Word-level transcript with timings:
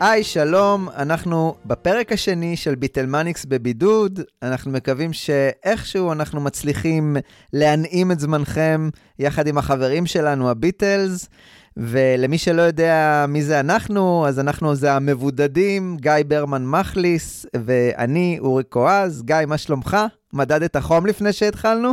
היי, 0.00 0.24
שלום, 0.24 0.88
אנחנו 0.96 1.54
בפרק 1.66 2.12
השני 2.12 2.56
של 2.56 2.74
ביטלמניקס 2.74 3.44
בבידוד. 3.44 4.20
אנחנו 4.42 4.70
מקווים 4.70 5.12
שאיכשהו 5.12 6.12
אנחנו 6.12 6.40
מצליחים 6.40 7.16
להנעים 7.52 8.12
את 8.12 8.20
זמנכם 8.20 8.88
יחד 9.18 9.46
עם 9.46 9.58
החברים 9.58 10.06
שלנו, 10.06 10.50
הביטלס. 10.50 11.28
ולמי 11.76 12.38
שלא 12.38 12.62
יודע 12.62 13.24
מי 13.28 13.42
זה 13.42 13.60
אנחנו, 13.60 14.26
אז 14.28 14.40
אנחנו 14.40 14.74
זה 14.74 14.92
המבודדים, 14.92 15.96
גיא 16.00 16.12
ברמן 16.28 16.66
מחליס, 16.66 17.46
ואני 17.64 18.38
אורי 18.40 18.64
קואז. 18.64 19.22
גיא, 19.22 19.36
מה 19.46 19.58
שלומך? 19.58 19.96
מדד 20.32 20.62
את 20.62 20.76
החום 20.76 21.06
לפני 21.06 21.32
שהתחלנו? 21.32 21.92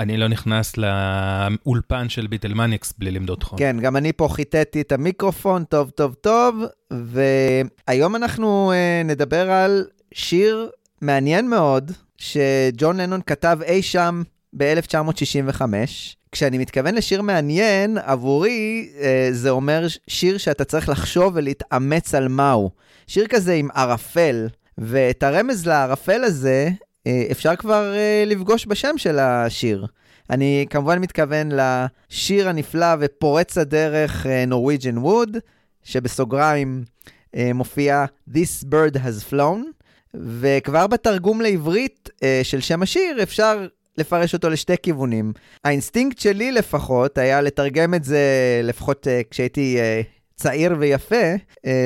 אני 0.00 0.16
לא 0.16 0.28
נכנס 0.28 0.72
לאולפן 0.76 2.08
של 2.08 2.26
ביטלמניקס 2.26 2.94
בלי 2.98 3.10
למדוד 3.10 3.44
חום. 3.44 3.58
כן, 3.58 3.76
גם 3.80 3.96
אני 3.96 4.12
פה 4.12 4.28
חיטאתי 4.30 4.80
את 4.80 4.92
המיקרופון, 4.92 5.64
טוב, 5.64 5.90
טוב, 5.90 6.14
טוב, 6.14 6.64
והיום 6.90 8.16
אנחנו 8.16 8.72
uh, 8.72 9.06
נדבר 9.06 9.50
על 9.50 9.84
שיר 10.14 10.70
מעניין 11.00 11.48
מאוד, 11.48 11.92
שג'ון 12.18 13.00
לנון 13.00 13.20
כתב 13.26 13.58
אי 13.66 13.82
שם 13.82 14.22
ב-1965. 14.56 15.62
כשאני 16.32 16.58
מתכוון 16.58 16.94
לשיר 16.94 17.22
מעניין, 17.22 17.98
עבורי 17.98 18.88
uh, 18.94 19.02
זה 19.32 19.50
אומר 19.50 19.86
שיר 20.06 20.38
שאתה 20.38 20.64
צריך 20.64 20.88
לחשוב 20.88 21.32
ולהתאמץ 21.36 22.14
על 22.14 22.28
מהו. 22.28 22.70
שיר 23.06 23.26
כזה 23.26 23.54
עם 23.54 23.68
ערפל, 23.74 24.48
ואת 24.78 25.22
הרמז 25.22 25.66
לערפל 25.66 26.24
הזה 26.24 26.68
אה, 26.68 26.89
אפשר 27.08 27.56
כבר 27.56 27.94
אה, 27.94 28.24
לפגוש 28.26 28.66
בשם 28.66 28.98
של 28.98 29.18
השיר. 29.18 29.86
אני 30.30 30.66
כמובן 30.70 30.98
מתכוון 30.98 31.48
לשיר 31.52 32.48
הנפלא 32.48 32.86
ופורץ 33.00 33.58
הדרך 33.58 34.26
אה, 34.26 34.44
Norwegian 34.50 35.04
Wood, 35.04 35.38
שבסוגריים 35.82 36.84
מופיע 37.54 38.04
This 38.30 38.64
bird 38.64 38.96
has 38.96 39.32
flown, 39.32 39.60
וכבר 40.14 40.86
בתרגום 40.86 41.40
לעברית 41.40 42.08
של 42.42 42.60
שם 42.60 42.82
השיר 42.82 43.22
אפשר 43.22 43.66
לפרש 43.98 44.34
אותו 44.34 44.50
לשתי 44.50 44.74
כיוונים. 44.82 45.32
האינסטינקט 45.64 46.18
שלי 46.18 46.52
לפחות 46.52 47.18
היה 47.18 47.40
לתרגם 47.40 47.94
את 47.94 48.04
זה, 48.04 48.20
לפחות 48.64 49.06
כשהייתי 49.30 49.78
צעיר 50.36 50.76
ויפה, 50.78 51.34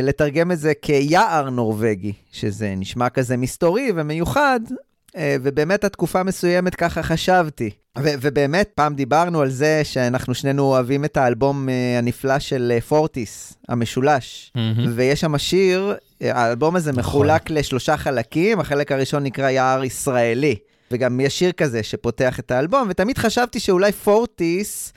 לתרגם 0.02 0.52
את 0.52 0.58
זה 0.58 0.72
כיער 0.82 1.50
נורבגי, 1.50 2.12
שזה 2.32 2.75
נשמע 2.76 3.08
כזה 3.08 3.36
מסתורי 3.36 3.92
ומיוחד, 3.94 4.60
אה, 4.70 4.76
ובאמת 5.16 5.84
התקופה 5.84 6.22
מסוימת 6.22 6.75
ככה 6.75 7.02
חשבתי. 7.02 7.70
ו- 7.98 8.14
ובאמת, 8.20 8.70
פעם 8.75 8.94
דיברנו 8.94 9.41
על 9.41 9.50
זה 9.50 9.80
שאנחנו 9.84 10.34
שנינו 10.34 10.62
אוהבים 10.62 11.04
את 11.04 11.16
האלבום 11.16 11.69
uh, 11.69 11.98
הנפלא 11.98 12.38
של 12.38 12.72
uh, 12.78 12.80
פורטיס, 12.84 13.54
המשולש. 13.69 14.52
Mm-hmm. 14.56 14.60
ויש 14.94 15.20
שם 15.20 15.38
שיר, 15.38 15.94
האלבום 16.20 16.76
הזה 16.76 16.92
נכון. 16.92 17.00
מחולק 17.00 17.50
לשלושה 17.50 17.97
חלקים, 17.97 18.60
החלק 18.60 18.92
הראשון 18.92 19.22
נקרא 19.22 19.50
יער 19.50 19.84
ישראלי. 19.84 20.56
וגם 20.91 21.20
יש 21.20 21.38
שיר 21.38 21.52
כזה 21.52 21.82
שפותח 21.82 22.38
את 22.38 22.50
האלבום, 22.50 22.86
ותמיד 22.91 23.19
חשבתי 23.19 23.60
שאולי 23.60 23.92
פורטיס... 23.92 24.92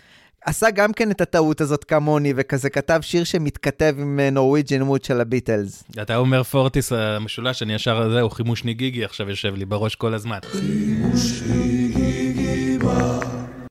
עשה 0.47 0.71
גם 0.71 0.93
כן 0.93 1.11
את 1.11 1.21
הטעות 1.21 1.61
הזאת 1.61 1.83
כמוני, 1.83 2.33
וכזה 2.35 2.69
כתב 2.69 2.99
שיר 3.01 3.23
שמתכתב 3.23 3.95
עם 3.99 4.19
נורוויג'ן 4.19 4.81
מוד 4.81 5.03
של 5.03 5.21
הביטלס. 5.21 5.83
אתה 6.01 6.15
אומר 6.15 6.43
פורטיס 6.43 6.91
המשולש, 6.91 7.63
אני 7.63 7.73
ישר, 7.73 8.09
זהו, 8.13 8.29
חימוש 8.29 8.63
ניגיגי 8.63 9.05
עכשיו 9.05 9.29
יושב 9.29 9.55
לי 9.55 9.65
בראש 9.65 9.95
כל 9.95 10.13
הזמן. 10.13 10.37
חימוש 10.43 11.41
ניגיגי 11.41 12.77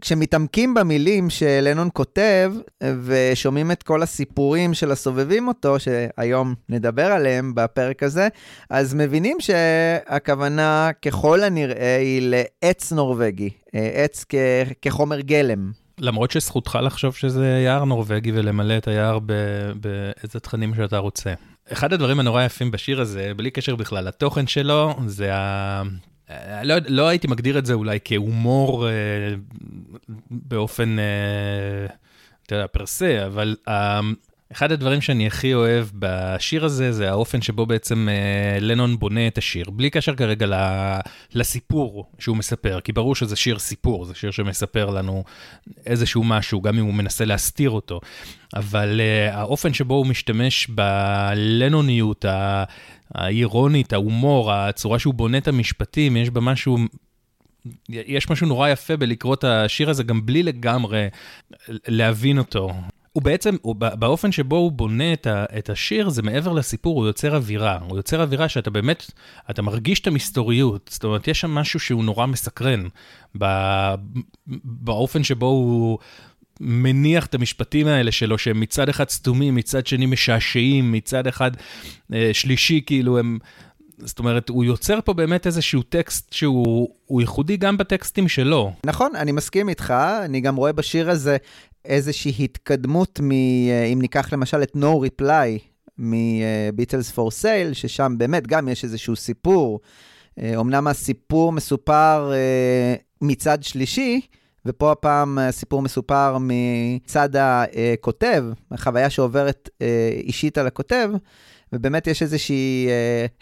כשמתעמקים 0.01 0.75
במילים 0.75 1.31
שלנון 1.31 1.89
כותב, 1.93 2.53
ושומעים 3.05 3.71
את 3.71 3.83
כל 3.83 4.03
הסיפורים 4.03 4.75
של 4.75 4.91
הסובבים 4.91 5.49
אותו, 5.49 5.77
שהיום 5.79 6.55
נדבר 6.69 7.07
עליהם 7.13 7.53
בפרק 7.55 8.03
הזה, 8.03 8.29
אז 8.71 8.95
מבינים 8.95 9.37
שהכוונה 9.41 10.91
ככל 11.03 11.43
הנראה 11.43 11.97
היא 11.97 12.23
לעץ 12.63 12.93
נורבגי, 12.93 13.51
עץ 13.73 14.25
כ- 14.29 14.73
כחומר 14.83 15.21
גלם. 15.21 15.86
למרות 16.01 16.31
שזכותך 16.31 16.79
לחשוב 16.83 17.15
שזה 17.15 17.63
יער 17.65 17.85
נורבגי 17.85 18.33
ולמלא 18.35 18.77
את 18.77 18.89
היער 18.89 19.19
באיזה 19.75 20.41
תכנים 20.41 20.75
שאתה 20.75 20.99
רוצה. 20.99 21.35
אחד 21.73 21.93
הדברים 21.93 22.21
הנורא 22.21 22.43
יפים 22.43 22.71
בשיר 22.71 23.01
הזה, 23.01 23.33
בלי 23.37 23.51
קשר 23.51 23.77
בכלל 23.77 24.05
לתוכן 24.05 24.47
שלו, 24.47 24.95
זה 25.07 25.35
ה... 25.35 25.83
לא, 26.65 26.75
לא 26.89 27.09
הייתי 27.09 27.29
מגדיר 27.29 27.59
את 27.59 27.67
זה 27.67 27.75
אולי 27.75 27.99
כהומור 28.05 28.89
אה, 28.89 28.93
באופן, 30.31 30.99
אה, 30.99 31.95
אתה 32.47 32.55
יודע, 32.55 32.67
פרסה, 32.67 33.27
אבל 33.27 33.57
אה, 33.69 34.01
אחד 34.53 34.73
הדברים 34.73 35.01
שאני 35.01 35.27
הכי 35.27 35.55
אוהב 35.55 35.87
בשיר 35.95 36.65
הזה, 36.65 36.93
זה 36.93 37.11
האופן 37.11 37.43
שבו 37.43 37.67
בעצם 37.67 38.09
אה, 38.11 38.61
לנון 38.61 38.99
בונה 38.99 39.27
את 39.27 39.39
השיר, 39.39 39.71
בלי 39.71 39.91
קשר 39.91 40.15
כרגע 40.15 40.47
לסיפור 41.35 42.05
שהוא 42.19 42.37
מספר, 42.37 42.81
כי 42.81 42.93
ברור 42.93 43.15
שזה 43.15 43.37
שיר 43.37 43.59
סיפור, 43.59 44.05
זה 44.05 44.15
שיר 44.15 44.31
שמספר 44.31 44.91
לנו 44.91 45.25
איזשהו 45.87 46.25
משהו, 46.25 46.63
גם 46.63 46.79
אם 46.79 46.85
הוא 46.85 46.95
מנסה 46.95 47.25
להסתיר 47.25 47.71
אותו. 47.71 48.01
אבל 48.55 49.01
אה, 49.01 49.39
האופן 49.39 49.75
שבו 49.75 49.95
הוא 49.95 50.07
משתמש 50.07 50.69
בלנוניות, 50.69 52.25
האירונית, 53.15 53.93
ההומור, 53.93 54.53
הצורה 54.53 54.99
שהוא 54.99 55.15
בונה 55.15 55.39
את 55.39 55.49
המשפטים, 55.49 56.17
יש 56.17 56.31
בה 56.31 56.41
משהו 56.41 56.79
יש 57.89 58.31
משהו 58.31 58.47
נורא 58.47 58.69
יפה 58.69 58.97
בלקרוא 58.97 59.35
את 59.35 59.45
השיר 59.45 59.91
הזה 59.91 60.03
גם 60.03 60.27
בלי 60.27 60.43
לגמרי 60.43 61.09
להבין 61.69 62.39
אותו. 62.39 62.73
הוא 63.17 63.23
בעצם, 63.23 63.57
הוא, 63.63 63.75
באופן 63.75 64.33
שבו 64.33 64.57
הוא 64.57 64.73
בונה 64.73 65.13
את, 65.13 65.27
ה, 65.27 65.45
את 65.59 65.71
השיר, 65.71 66.09
זה 66.09 66.23
מעבר 66.23 66.53
לסיפור, 66.53 66.99
הוא 66.99 67.07
יוצר 67.07 67.37
אווירה. 67.37 67.79
הוא 67.89 67.97
יוצר 67.97 68.23
אווירה 68.23 68.49
שאתה 68.49 68.71
באמת, 68.71 69.11
אתה 69.51 69.63
מרגיש 69.63 70.01
את 70.01 70.07
המסתוריות. 70.07 70.91
זאת 70.93 71.05
אומרת, 71.05 71.29
יש 71.29 71.41
שם 71.41 71.51
משהו 71.51 71.81
שהוא 71.81 72.05
נורא 72.05 72.27
מסקרן, 72.27 72.87
ב, 73.39 73.47
באופן 74.65 75.25
שבו 75.25 75.47
הוא 75.47 75.99
מניח 76.61 77.27
את 77.27 77.35
המשפטים 77.35 77.87
האלה 77.87 78.13
שלו, 78.13 78.39
שהם 78.39 78.61
מצד 78.61 78.89
אחד 78.89 79.09
סתומים, 79.09 79.55
מצד 79.55 79.87
שני 79.87 80.07
משעשעים, 80.07 80.93
מצד 80.93 81.27
אחד 81.27 81.51
אה, 82.15 82.31
שלישי, 82.33 82.81
כאילו 82.87 83.19
הם... 83.19 83.39
זאת 83.99 84.19
אומרת, 84.19 84.49
הוא 84.49 84.65
יוצר 84.65 84.99
פה 85.05 85.13
באמת 85.13 85.47
איזשהו 85.47 85.83
טקסט 85.83 86.33
שהוא 86.33 87.21
ייחודי 87.21 87.57
גם 87.57 87.77
בטקסטים 87.77 88.29
שלו. 88.29 88.73
נכון, 88.85 89.17
אני 89.17 89.33
מסכים 89.33 89.69
איתך, 89.69 89.95
אני 90.25 90.41
גם 90.41 90.57
רואה 90.57 90.73
בשיר 90.73 91.11
הזה 91.11 91.37
איזושהי 91.87 92.45
התקדמות 92.45 93.21
מ... 93.23 93.33
אה, 93.33 93.85
אם 93.93 93.99
ניקח 94.03 94.33
למשל 94.33 94.63
את 94.63 94.77
No 94.77 95.21
Reply 95.21 95.59
מ-Beatles 95.99 97.15
for 97.15 97.43
Sale, 97.43 97.75
ששם 97.75 98.15
באמת 98.19 98.47
גם 98.47 98.69
יש 98.69 98.85
איזשהו 98.85 99.17
סיפור. 99.17 99.81
אמנם 100.41 100.87
הסיפור 100.87 101.53
מסופר 101.53 102.33
אה, 102.35 102.95
מצד 103.21 103.63
שלישי, 103.63 104.21
ופה 104.67 104.93
הפעם 104.93 105.39
הסיפור 105.39 105.83
מסופר 105.83 106.37
מצד 106.41 107.29
הכותב, 107.37 108.45
החוויה 108.71 109.11
שעוברת 109.11 109.71
אה, 109.83 110.11
אישית 110.13 110.59
על 110.59 110.67
הכותב, 110.67 111.11
ובאמת 111.73 112.07
יש 112.07 112.23
איזושהי 112.23 112.89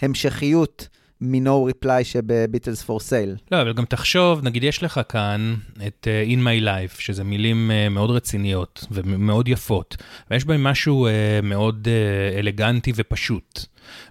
המשכיות. 0.03 0.89
מ-No 1.21 1.71
Reply 1.71 2.05
שבביטלס 2.05 2.83
פור 2.83 3.01
סייל. 3.01 3.37
לא, 3.53 3.63
אבל 3.63 3.73
גם 3.73 3.85
תחשוב, 3.85 4.45
נגיד 4.45 4.65
יש 4.65 4.83
לך 4.83 5.01
כאן 5.09 5.55
את 5.87 6.09
uh, 6.09 6.31
In 6.31 6.39
My 6.39 6.65
Life, 6.65 7.01
שזה 7.01 7.25
מילים 7.25 7.71
uh, 7.71 7.93
מאוד 7.93 8.11
רציניות 8.11 8.87
ומאוד 8.91 9.49
יפות, 9.49 9.97
ויש 10.31 10.45
בהם 10.45 10.65
משהו 10.65 11.07
uh, 11.07 11.11
מאוד 11.47 11.89
uh, 11.89 12.39
אלגנטי 12.39 12.93
ופשוט. 12.97 13.67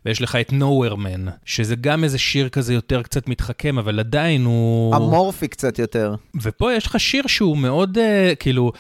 ויש 0.06 0.22
לך 0.22 0.36
את 0.36 0.50
Nowhere 0.50 0.96
Man, 0.96 1.30
שזה 1.46 1.76
גם 1.76 2.04
איזה 2.04 2.18
שיר 2.18 2.50
כזה 2.50 2.74
יותר 2.74 3.04
קצת 3.04 3.28
מתחכם, 3.28 3.78
אבל 3.78 4.00
עדיין 4.00 4.46
הוא... 4.46 4.96
אמורפי 4.96 5.48
קצת 5.48 5.80
יותר. 5.80 6.16
ופה 6.42 6.74
יש 6.74 6.86
לך 6.86 7.00
שיר 7.00 7.28
שהוא 7.28 7.58
מאוד, 7.58 7.98
uh, 7.98 8.36
כאילו, 8.36 8.72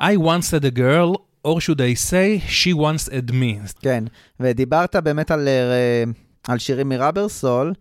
I 0.00 0.16
once 0.18 0.50
had 0.50 0.64
a 0.64 0.78
girl, 0.78 1.16
or 1.46 1.60
should 1.60 1.80
I 1.80 2.10
say, 2.10 2.50
she 2.50 2.74
once 2.74 3.08
had 3.08 3.30
me. 3.30 3.80
כן, 3.80 4.04
ודיברת 4.40 4.96
באמת 4.96 5.30
על... 5.30 5.48
Uh, 5.48 6.31
על 6.48 6.58
שירים 6.58 6.88
מראבר 6.88 7.28
סול, 7.28 7.72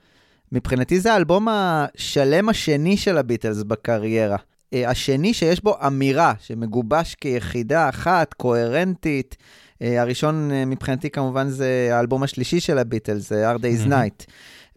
מבחינתי 0.52 1.00
זה 1.00 1.14
האלבום 1.14 1.48
השלם 1.50 2.50
השני 2.50 2.98
של 2.98 3.18
הביטלס 3.18 3.64
בקריירה. 3.64 4.38
אה, 4.74 4.90
השני 4.90 5.34
שיש 5.34 5.64
בו 5.64 5.76
אמירה, 5.88 6.34
שמגובש 6.40 7.16
כיחידה 7.16 7.90
אחת, 7.90 8.34
קוהרנטית. 8.34 9.38
אה, 9.82 10.02
הראשון 10.02 10.52
אה, 10.52 10.66
מבחינתי 10.66 11.10
כמובן 11.10 11.50
זה 11.50 11.90
האלבום 11.92 12.24
השלישי 12.24 12.60
של 12.60 12.78
הביטלס, 12.78 13.30
זה 13.30 13.52
Hard 13.52 13.60
Day's 13.60 13.88
Night. 13.88 14.26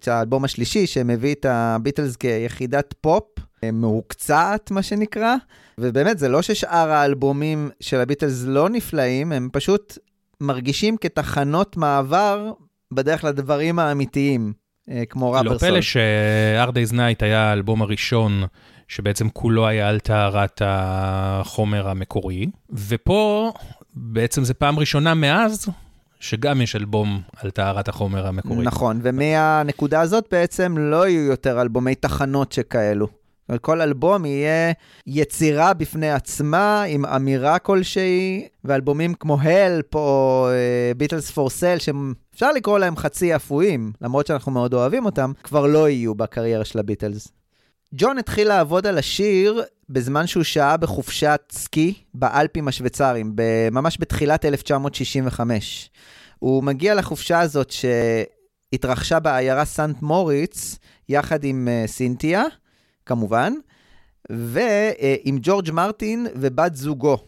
זה 0.02 0.14
האלבום 0.14 0.44
השלישי 0.44 0.86
שמביא 0.86 1.34
את 1.34 1.46
הביטלס 1.48 2.16
כיחידת 2.16 2.94
פופ, 3.00 3.24
מהוקצעת 3.72 4.70
מה 4.70 4.82
שנקרא, 4.82 5.36
ובאמת 5.78 6.18
זה 6.18 6.28
לא 6.28 6.42
ששאר 6.42 6.90
האלבומים 6.90 7.70
של 7.80 8.00
הביטלס 8.00 8.44
לא 8.46 8.68
נפלאים, 8.68 9.32
הם 9.32 9.48
פשוט 9.52 9.98
מרגישים 10.40 10.96
כתחנות 10.96 11.76
מעבר 11.76 12.52
בדרך 12.92 13.24
לדברים 13.24 13.78
האמיתיים, 13.78 14.52
אה, 14.90 15.02
כמו 15.08 15.32
רברסון. 15.32 15.52
לא 15.52 15.58
פלא 15.58 15.80
ש-Hard 15.80 16.70
Day's 16.70 16.92
Night 16.92 17.20
היה 17.20 17.50
האלבום 17.50 17.82
הראשון 17.82 18.44
שבעצם 18.88 19.28
כולו 19.28 19.66
היה 19.66 19.88
על 19.88 20.00
טהרת 20.00 20.62
החומר 20.64 21.88
המקורי, 21.88 22.46
ופה 22.88 23.52
בעצם 23.94 24.44
זה 24.44 24.54
פעם 24.54 24.78
ראשונה 24.78 25.14
מאז 25.14 25.68
שגם 26.20 26.60
יש 26.60 26.76
אלבום 26.76 27.22
על 27.36 27.50
טהרת 27.50 27.88
החומר 27.88 28.26
המקורי. 28.26 28.64
נכון, 28.64 29.00
ומהנקודה 29.02 30.00
הזאת 30.00 30.24
בעצם 30.30 30.74
לא 30.78 31.08
יהיו 31.08 31.22
יותר 31.22 31.60
אלבומי 31.60 31.94
תחנות 31.94 32.52
שכאלו. 32.52 33.23
כל 33.60 33.80
אלבום 33.80 34.24
יהיה 34.24 34.72
יצירה 35.06 35.74
בפני 35.74 36.10
עצמה, 36.10 36.82
עם 36.82 37.04
אמירה 37.04 37.58
כלשהי, 37.58 38.48
ואלבומים 38.64 39.14
כמו 39.14 39.40
הלפ 39.40 39.94
או 39.94 40.48
ביטלס 40.96 41.30
פור 41.30 41.50
סל, 41.50 41.76
שאפשר 41.78 42.52
לקרוא 42.52 42.78
להם 42.78 42.96
חצי 42.96 43.36
אפויים, 43.36 43.92
למרות 44.00 44.26
שאנחנו 44.26 44.52
מאוד 44.52 44.74
אוהבים 44.74 45.04
אותם, 45.04 45.32
כבר 45.42 45.66
לא 45.66 45.88
יהיו 45.88 46.14
בקריירה 46.14 46.64
של 46.64 46.78
הביטלס. 46.78 47.28
ג'ון 47.94 48.18
התחיל 48.18 48.48
לעבוד 48.48 48.86
על 48.86 48.98
השיר 48.98 49.62
בזמן 49.88 50.26
שהוא 50.26 50.44
שהה 50.44 50.76
בחופשת 50.76 51.40
סקי 51.52 51.94
באלפים 52.14 52.68
השוויצריים, 52.68 53.36
ממש 53.72 53.96
בתחילת 54.00 54.44
1965. 54.44 55.90
הוא 56.38 56.64
מגיע 56.64 56.94
לחופשה 56.94 57.40
הזאת 57.40 57.70
שהתרחשה 57.70 59.20
בעיירה 59.20 59.64
סנט 59.64 60.02
מוריץ, 60.02 60.78
יחד 61.08 61.44
עם 61.44 61.68
uh, 61.68 61.88
סינתיה, 61.88 62.44
כמובן, 63.06 63.52
ועם 64.30 65.38
ג'ורג' 65.40 65.70
מרטין 65.70 66.26
ובת 66.34 66.74
זוגו, 66.74 67.18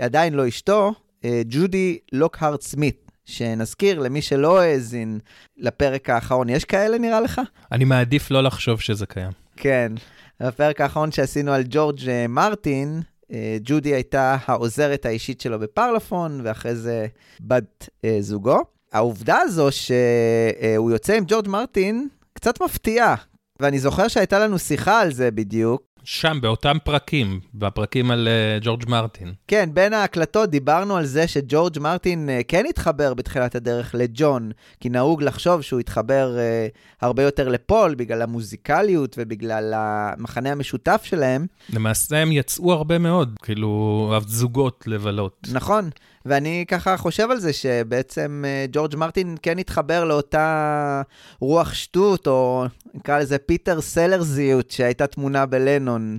עדיין 0.00 0.34
לא 0.34 0.48
אשתו, 0.48 0.92
uh, 0.92 1.26
ג'ודי 1.48 1.98
לוקהארט 2.12 2.62
סמית. 2.62 3.12
שנזכיר 3.24 3.98
למי 3.98 4.22
שלא 4.22 4.60
האזין 4.60 5.18
לפרק 5.56 6.10
האחרון, 6.10 6.48
יש 6.48 6.64
כאלה 6.64 6.98
נראה 6.98 7.20
לך? 7.20 7.40
אני 7.72 7.84
מעדיף 7.84 8.30
לא 8.30 8.42
לחשוב 8.42 8.80
שזה 8.80 9.06
קיים. 9.06 9.30
כן. 9.56 9.92
בפרק 10.40 10.80
האחרון 10.80 11.12
שעשינו 11.12 11.52
על 11.52 11.62
ג'ורג' 11.68 12.08
אה, 12.08 12.26
מרטין, 12.28 13.02
אה, 13.32 13.56
ג'ודי 13.62 13.94
הייתה 13.94 14.36
העוזרת 14.46 15.06
האישית 15.06 15.40
שלו 15.40 15.58
בפרלפון, 15.58 16.40
ואחרי 16.44 16.74
זה 16.76 17.06
בת 17.40 17.88
אה, 18.04 18.16
זוגו. 18.20 18.58
העובדה 18.92 19.38
הזו 19.38 19.68
שהוא 19.72 20.90
יוצא 20.90 21.16
עם 21.16 21.24
ג'ורג' 21.26 21.48
מרטין 21.48 22.08
קצת 22.32 22.62
מפתיעה, 22.62 23.14
ואני 23.60 23.78
זוכר 23.78 24.08
שהייתה 24.08 24.38
לנו 24.38 24.58
שיחה 24.58 25.00
על 25.00 25.12
זה 25.12 25.30
בדיוק, 25.30 25.82
שם, 26.04 26.38
באותם 26.42 26.76
פרקים, 26.84 27.40
בפרקים 27.54 28.10
על 28.10 28.28
uh, 28.28 28.64
ג'ורג' 28.64 28.88
מרטין. 28.88 29.32
כן, 29.48 29.70
בין 29.72 29.92
ההקלטות 29.92 30.50
דיברנו 30.50 30.96
על 30.96 31.04
זה 31.04 31.28
שג'ורג' 31.28 31.78
מרטין 31.78 32.28
uh, 32.28 32.44
כן 32.48 32.64
התחבר 32.68 33.14
בתחילת 33.14 33.54
הדרך 33.54 33.94
לג'ון, 33.98 34.50
כי 34.80 34.88
נהוג 34.88 35.22
לחשוב 35.22 35.60
שהוא 35.62 35.80
התחבר 35.80 36.36
uh, 36.36 36.78
הרבה 37.00 37.22
יותר 37.22 37.48
לפול 37.48 37.94
בגלל 37.94 38.22
המוזיקליות 38.22 39.14
ובגלל 39.18 39.72
המחנה 39.76 40.52
המשותף 40.52 41.00
שלהם. 41.04 41.46
למעשה 41.72 42.16
הם 42.16 42.32
יצאו 42.32 42.72
הרבה 42.72 42.98
מאוד, 42.98 43.38
כאילו, 43.42 44.14
זוגות 44.26 44.84
לבלות. 44.86 45.48
נכון. 45.52 45.90
ואני 46.26 46.64
ככה 46.68 46.96
חושב 46.96 47.30
על 47.30 47.38
זה 47.38 47.52
שבעצם 47.52 48.44
אה, 48.46 48.66
ג'ורג' 48.72 48.96
מרטין 48.96 49.36
כן 49.42 49.58
התחבר 49.58 50.04
לאותה 50.04 51.02
רוח 51.40 51.74
שטות, 51.74 52.26
או 52.26 52.64
נקרא 52.94 53.18
לזה 53.18 53.38
פיטר 53.38 53.80
סלרזיות 53.80 54.70
שהייתה 54.70 55.06
תמונה 55.06 55.46
בלנון. 55.46 56.18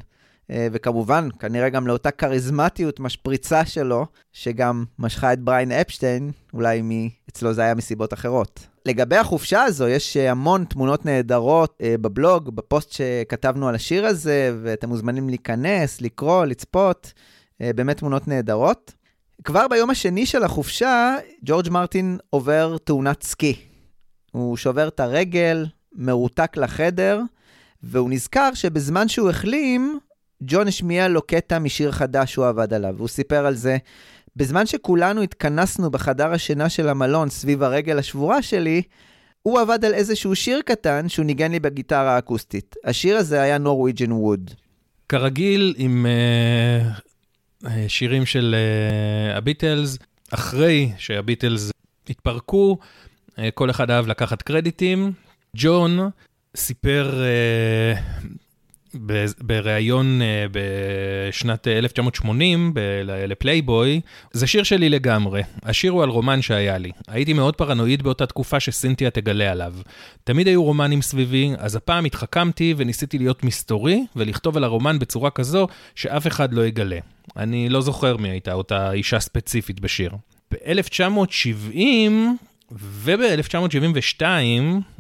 אה, 0.52 0.68
וכמובן, 0.72 1.28
כנראה 1.40 1.70
גם 1.70 1.88
לאותה 1.88 2.12
כריזמטיות 2.12 3.00
משפריצה 3.00 3.66
שלו, 3.66 4.06
שגם 4.34 4.84
משכה 5.00 5.34
את 5.34 5.40
בריין 5.40 5.72
אפשטיין, 5.72 6.32
אולי 6.54 6.82
מ... 6.82 6.90
אצלו 7.30 7.54
זה 7.54 7.62
היה 7.62 7.76
מסיבות 7.76 8.14
אחרות. 8.14 8.68
לגבי 8.86 9.18
החופשה 9.18 9.64
הזו, 9.64 9.88
יש 9.88 10.18
אה, 10.18 10.32
המון 10.32 10.66
תמונות 10.66 11.06
נהדרות 11.06 11.82
בבלוג, 12.02 12.56
בפוסט 12.56 12.92
שכתבנו 12.92 13.68
על 13.68 13.76
השיר 13.76 14.06
הזה, 14.06 14.56
ואתם 14.64 14.90
מוזמנים 14.90 15.30
להיכנס, 15.30 16.02
לקרוא, 16.02 16.46
לצפות, 16.46 17.14
באמת 17.60 17.98
תמונות 17.98 18.28
נהדרות. 18.28 18.94
כבר 19.44 19.68
ביום 19.68 19.90
השני 19.90 20.26
של 20.26 20.44
החופשה, 20.44 21.16
ג'ורג' 21.44 21.70
מרטין 21.70 22.18
עובר 22.30 22.78
תאונת 22.84 23.24
סקי. 23.24 23.56
הוא 24.32 24.58
שובר 24.58 24.88
את 24.88 25.00
הרגל, 25.00 25.66
מרותק 25.96 26.58
לחדר, 26.58 27.22
והוא 27.84 28.10
נזכר 28.10 28.50
שבזמן 28.54 29.08
שהוא 29.08 29.30
החלים, 29.30 30.00
ג'ון 30.44 30.68
השמיע 30.68 31.08
לו 31.08 31.22
קטע 31.22 31.60
משיר 31.60 31.92
חדש 31.92 32.32
שהוא 32.32 32.48
עבד 32.48 32.74
עליו. 32.74 32.96
הוא 33.00 33.08
סיפר 33.08 33.46
על 33.46 33.56
זה, 33.56 33.78
בזמן 34.36 34.66
שכולנו 34.66 35.22
התכנסנו 35.22 35.92
בחדר 35.92 36.32
השינה 36.32 36.70
של 36.70 36.90
המלון 36.90 37.30
סביב 37.30 37.64
הרגל 37.64 38.00
השבורה 38.00 38.42
שלי, 38.42 38.82
הוא 39.42 39.60
עבד 39.60 39.86
על 39.86 39.94
איזשהו 39.94 40.36
שיר 40.36 40.62
קטן 40.66 41.10
שהוא 41.10 41.26
ניגן 41.26 41.52
לי 41.52 41.60
בגיטרה 41.60 42.16
האקוסטית. 42.16 42.76
השיר 42.84 43.18
הזה 43.18 43.42
היה 43.42 43.58
נורוויג'ן 43.58 44.12
ווד. 44.12 44.52
כרגיל, 45.10 45.76
עם 45.78 46.06
uh, 46.06 47.02
שירים 47.88 48.26
של 48.26 48.56
אה, 48.56 49.38
הביטלס. 49.38 49.98
אחרי 50.32 50.92
שהביטלס 50.98 51.72
התפרקו, 52.10 52.78
אה, 53.40 53.50
כל 53.52 53.70
אחד 53.70 53.92
אהב 53.92 54.08
לקחת 54.08 54.42
קרדיטים. 54.42 55.12
ג'ון 55.58 56.10
סיפר 56.56 57.22
בריאיון 59.42 60.22
בשנת 60.52 61.68
1980 61.68 62.74
לפלייבוי, 63.06 64.02
זה 64.32 64.48
שיר 64.48 64.64
שלי 64.64 64.90
לגמרי. 64.90 65.42
השיר 65.64 65.92
הוא 65.92 66.04
על 66.04 66.10
רומן 66.10 66.42
שהיה 66.42 66.78
לי. 66.78 66.92
הייתי 67.08 67.34
מאוד 67.34 67.56
פרנואיד 67.56 68.04
באותה 68.04 68.26
תקופה 68.26 68.60
שסינתיה 68.60 69.10
תגלה 69.10 69.52
עליו. 69.52 69.74
תמיד 70.24 70.48
היו 70.48 70.64
רומנים 70.64 71.02
סביבי, 71.02 71.52
אז 71.58 71.76
הפעם 71.76 72.06
התחכמתי 72.06 72.74
וניסיתי 72.78 73.18
להיות 73.18 73.44
מסתורי 73.44 74.06
ולכתוב 74.16 74.58
על 74.58 74.64
הרומן 74.64 75.00
בצורה 75.00 75.30
כזו 75.30 75.68
שאף 75.96 76.28
אחד 76.28 76.54
לא 76.54 76.66
יגלה. 76.66 77.00
אני 77.38 77.70
לא 77.70 77.82
זוכר 77.82 78.18
מי 78.18 78.30
הייתה 78.30 78.54
אותה 78.54 78.92
אישה 78.92 79.20
ספציפית 79.20 79.80
בשיר. 79.80 80.12
ב-1970 80.52 81.78
וב-1972 82.72 84.22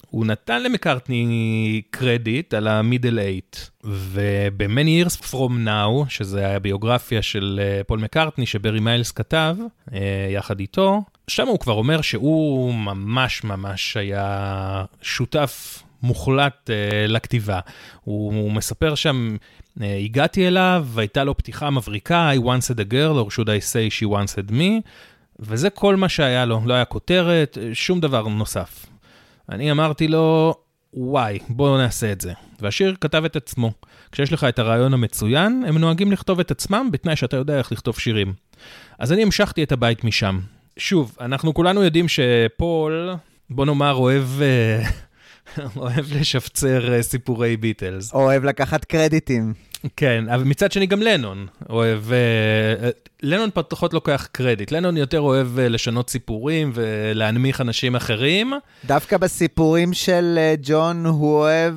הוא 0.09 0.25
נתן 0.25 0.63
למקארטני 0.63 1.81
קרדיט 1.89 2.53
על 2.53 2.67
המידל 2.67 3.19
אייט, 3.19 3.57
וב-Many 3.83 5.05
Years 5.05 5.23
From 5.31 5.51
Now, 5.65 6.09
שזה 6.09 6.55
הביוגרפיה 6.55 7.21
של 7.21 7.59
אה, 7.63 7.83
פול 7.83 7.99
מקארטני 7.99 8.45
שברי 8.45 8.79
מיילס 8.79 9.11
כתב 9.11 9.55
אה, 9.93 9.99
יחד 10.29 10.59
איתו, 10.59 11.01
שם 11.27 11.47
הוא 11.47 11.59
כבר 11.59 11.73
אומר 11.73 12.01
שהוא 12.01 12.73
ממש 12.73 13.43
ממש 13.43 13.97
היה 13.97 14.85
שותף 15.01 15.83
מוחלט 16.03 16.69
uh, 16.69 17.11
לכתיבה. 17.11 17.59
הוא, 18.03 18.33
הוא 18.33 18.51
מספר 18.51 18.95
שם, 18.95 19.35
הגעתי 19.81 20.47
אליו, 20.47 20.87
הייתה 20.97 21.23
לו 21.23 21.37
פתיחה 21.37 21.69
מבריקה, 21.69 22.31
I 22.31 22.37
once 22.43 22.75
had 22.75 22.79
a 22.79 22.93
girl, 22.93 23.25
or 23.25 23.33
should 23.33 23.47
I 23.47 23.73
say 23.73 23.99
she 23.99 24.05
once 24.07 24.35
had 24.35 24.51
me, 24.51 24.89
וזה 25.39 25.69
כל 25.69 25.95
מה 25.95 26.09
שהיה 26.09 26.45
לו, 26.45 26.61
לא 26.65 26.73
היה 26.73 26.85
כותרת, 26.85 27.57
שום 27.73 27.99
דבר 27.99 28.27
נוסף. 28.27 28.85
אני 29.49 29.71
אמרתי 29.71 30.07
לו, 30.07 30.55
וואי, 30.93 31.39
בואו 31.49 31.77
נעשה 31.77 32.11
את 32.11 32.21
זה. 32.21 32.33
והשיר 32.59 32.95
כתב 33.01 33.25
את 33.25 33.35
עצמו. 33.35 33.71
כשיש 34.11 34.33
לך 34.33 34.43
את 34.43 34.59
הרעיון 34.59 34.93
המצוין, 34.93 35.63
הם 35.67 35.77
נוהגים 35.77 36.11
לכתוב 36.11 36.39
את 36.39 36.51
עצמם 36.51 36.89
בתנאי 36.91 37.15
שאתה 37.15 37.37
יודע 37.37 37.57
איך 37.57 37.71
לכתוב 37.71 37.99
שירים. 37.99 38.33
אז 38.99 39.11
אני 39.11 39.21
המשכתי 39.21 39.63
את 39.63 39.71
הבית 39.71 40.03
משם. 40.03 40.39
שוב, 40.77 41.15
אנחנו 41.21 41.53
כולנו 41.53 41.83
יודעים 41.83 42.05
שפול, 42.07 43.15
בוא 43.49 43.65
נאמר, 43.65 43.93
אוהב... 43.93 44.25
אוהב 45.77 46.05
לשפצר 46.19 46.93
אה, 46.93 47.03
סיפורי 47.03 47.57
ביטלס. 47.57 48.13
אוהב 48.13 48.43
לקחת 48.43 48.85
קרדיטים. 48.85 49.53
כן, 49.97 50.29
אבל 50.29 50.43
מצד 50.43 50.71
שני 50.71 50.85
גם 50.85 51.01
לנון 51.01 51.47
אוהב, 51.69 52.11
אה, 52.11 52.17
אה, 52.85 52.89
לנון 53.23 53.49
פחות 53.69 53.93
לוקח 53.93 54.27
קרדיט, 54.31 54.71
לנון 54.71 54.97
יותר 54.97 55.19
אוהב 55.19 55.59
לשנות 55.59 56.09
סיפורים 56.09 56.71
ולהנמיך 56.73 57.61
אנשים 57.61 57.95
אחרים. 57.95 58.53
דווקא 58.85 59.17
בסיפורים 59.17 59.93
של 59.93 60.39
ג'ון 60.61 61.05
הוא 61.05 61.33
אוהב 61.33 61.75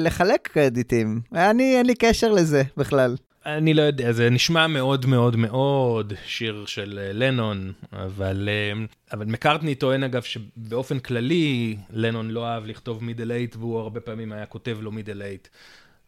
לחלק 0.00 0.48
קרדיטים. 0.52 1.20
אני, 1.34 1.76
אין 1.76 1.86
לי 1.86 1.94
קשר 1.94 2.32
לזה 2.32 2.62
בכלל. 2.76 3.16
אני 3.46 3.74
לא 3.74 3.82
יודע, 3.82 4.12
זה 4.12 4.30
נשמע 4.30 4.66
מאוד 4.66 5.06
מאוד 5.06 5.36
מאוד 5.36 6.12
שיר 6.26 6.64
של 6.66 6.98
אה, 7.02 7.12
לנון, 7.12 7.72
אבל, 7.92 8.48
אה, 8.48 8.84
אבל 9.12 9.26
מקארטני 9.26 9.74
טוען 9.74 10.02
אגב 10.02 10.22
שבאופן 10.22 10.98
כללי 10.98 11.76
לנון 11.90 12.30
לא 12.30 12.46
אהב 12.46 12.66
לכתוב 12.66 13.04
מידל 13.04 13.32
אייט 13.32 13.56
והוא 13.56 13.78
הרבה 13.78 14.00
פעמים 14.00 14.32
היה 14.32 14.46
כותב 14.46 14.78
לו 14.80 14.92
מידל 14.92 15.22
אייט. 15.22 15.48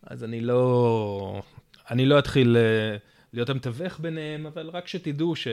אז 0.07 0.25
אני 0.25 0.41
לא, 0.41 1.43
אני 1.91 2.07
לא 2.07 2.19
אתחיל 2.19 2.57
אה, 2.57 2.97
להיות 3.33 3.51
המתווך 3.51 4.01
ביניהם, 4.01 4.47
אבל 4.47 4.69
רק 4.69 4.89
שתדעו 4.89 5.37
ש, 5.37 5.49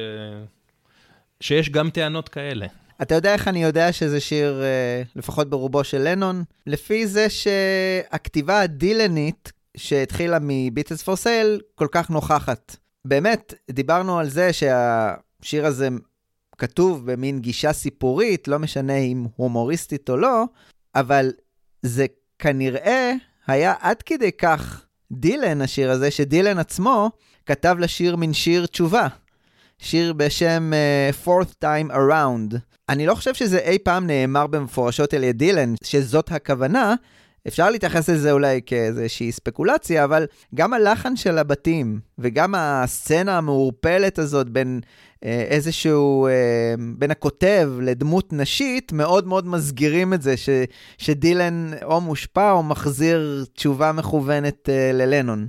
שיש 1.40 1.70
גם 1.70 1.90
טענות 1.90 2.30
כאלה. 2.30 2.68
אתה 3.02 3.16
יודע 3.16 3.34
איך 3.34 3.48
אני 3.48 3.64
יודע 3.64 3.92
שזה 3.92 4.20
שיר, 4.20 4.64
לפחות 5.16 5.50
ברובו 5.50 5.84
של 5.84 5.98
לנון? 5.98 6.44
לפי 6.68 7.08
זה 7.08 7.28
שהכתיבה 7.30 8.62
הדילנית 8.62 9.52
שהתחילה 9.78 10.38
מביטלס 10.42 11.04
פור 11.04 11.16
סייל 11.16 11.62
כל 11.76 11.88
כך 11.92 12.10
נוכחת. 12.10 12.76
באמת, 13.06 13.54
דיברנו 13.72 14.20
על 14.20 14.30
זה 14.30 14.54
שהשיר 14.54 15.66
הזה 15.66 15.90
כתוב 16.58 17.12
במין 17.12 17.40
גישה 17.40 17.74
סיפורית, 17.74 18.48
לא 18.48 18.60
משנה 18.60 18.98
אם 18.98 19.26
הומוריסטית 19.36 20.10
או 20.10 20.18
לא, 20.18 20.44
אבל 20.96 21.32
זה 21.82 22.06
כנראה 22.40 23.14
היה 23.48 23.74
עד 23.80 24.02
כדי 24.02 24.32
כך 24.32 24.86
דילן, 25.12 25.62
השיר 25.62 25.92
הזה, 25.92 26.12
שדילן 26.12 26.58
עצמו 26.58 27.10
כתב 27.46 27.76
לשיר 27.80 28.16
מין 28.16 28.34
שיר 28.34 28.66
תשובה. 28.66 29.08
שיר 29.80 30.14
בשם 30.14 30.72
uh, 30.74 31.26
Fourth 31.26 31.64
Time 31.64 31.92
Around. 31.92 32.58
אני 32.90 33.06
לא 33.06 33.16
חושב 33.16 33.34
שזה 33.34 33.58
אי 33.58 33.78
פעם 33.80 34.08
נאמר 34.08 34.48
במפורשות 34.48 35.14
על 35.14 35.24
ידי 35.24 35.46
דילן, 35.46 35.74
שזאת 35.84 36.32
הכוונה, 36.32 36.96
אפשר 37.48 37.70
להתייחס 37.70 38.10
לזה 38.10 38.32
אולי 38.32 38.62
כאיזושהי 38.66 39.32
ספקולציה, 39.32 40.04
אבל 40.04 40.26
גם 40.56 40.74
הלחן 40.74 41.16
של 41.16 41.38
הבתים 41.38 42.00
וגם 42.20 42.56
הסצנה 42.58 43.38
המעורפלת 43.38 44.20
הזאת 44.20 44.50
בין 44.50 44.80
אה, 45.26 45.46
איזשהו, 45.50 46.28
אה, 46.28 46.76
בין 46.98 47.12
הכותב 47.12 47.72
לדמות 47.82 48.34
נשית, 48.34 48.92
מאוד 48.92 49.28
מאוד 49.28 49.48
מסגירים 49.48 50.14
את 50.14 50.22
זה 50.22 50.38
ש, 50.38 50.50
שדילן 50.98 51.72
או 51.84 52.02
מושפע 52.02 52.52
או 52.52 52.64
מחזיר 52.64 53.46
תשובה 53.54 53.92
מכוונת 53.92 54.70
אה, 54.70 54.92
ללנון. 54.94 55.48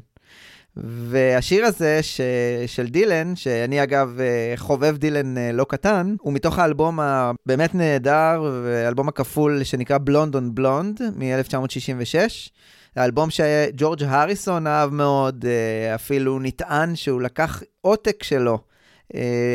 והשיר 0.76 1.64
הזה 1.64 2.02
ש... 2.02 2.20
של 2.66 2.86
דילן, 2.86 3.36
שאני 3.36 3.82
אגב 3.82 4.20
אה, 4.20 4.52
חובב 4.56 4.96
דילן 4.96 5.38
אה, 5.38 5.52
לא 5.52 5.64
קטן, 5.68 6.14
הוא 6.20 6.32
מתוך 6.32 6.58
האלבום 6.58 7.00
הבאמת 7.00 7.74
נהדר, 7.74 8.42
האלבום 8.84 9.08
הכפול 9.08 9.64
שנקרא 9.64 9.98
בלונד 9.98 10.34
און 10.34 10.54
בלונד 10.54 11.00
מ-1966. 11.16 12.50
האלבום 12.96 13.28
שג'ורג' 13.30 14.02
הריסון 14.02 14.66
אהב 14.66 14.90
מאוד, 14.92 15.44
אה, 15.48 15.94
אפילו 15.94 16.38
נטען 16.38 16.96
שהוא 16.96 17.22
לקח 17.22 17.62
עותק 17.80 18.22
שלו 18.22 18.58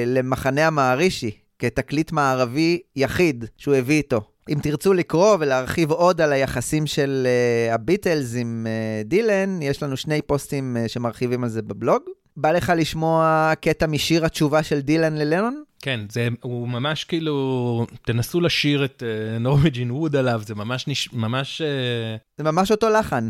למחנה 0.05 0.67
המערישי, 0.67 1.31
כתקליט 1.59 2.11
מערבי 2.11 2.79
יחיד 2.95 3.45
שהוא 3.57 3.75
הביא 3.75 3.97
איתו. 3.97 4.21
אם 4.49 4.59
תרצו 4.61 4.93
לקרוא 4.93 5.37
ולהרחיב 5.39 5.91
עוד 5.91 6.21
על 6.21 6.33
היחסים 6.33 6.87
של 6.87 7.27
uh, 7.27 7.73
הביטלס 7.73 8.35
עם 8.35 8.67
uh, 8.67 9.07
דילן, 9.07 9.61
יש 9.61 9.83
לנו 9.83 9.97
שני 9.97 10.21
פוסטים 10.21 10.77
uh, 10.77 10.87
שמרחיבים 10.87 11.43
על 11.43 11.49
זה 11.49 11.61
בבלוג. 11.61 12.01
בא 12.37 12.51
לך 12.51 12.73
לשמוע 12.77 13.51
קטע 13.61 13.87
משיר 13.87 14.25
התשובה 14.25 14.63
של 14.63 14.79
דילן 14.79 15.17
ללנון? 15.17 15.63
כן, 15.81 15.99
זה, 16.11 16.27
הוא 16.41 16.67
ממש 16.67 17.03
כאילו, 17.03 17.85
תנסו 18.05 18.41
לשיר 18.41 18.85
את 18.85 19.03
נורמג'ין 19.39 19.89
uh, 19.89 19.93
ווד 19.93 20.15
עליו, 20.15 20.41
זה 20.45 20.55
ממש, 20.55 20.87
נש, 20.87 21.13
ממש... 21.13 21.61
Uh... 21.61 22.19
זה 22.37 22.43
ממש 22.43 22.71
אותו 22.71 22.89
לחן. 22.89 23.29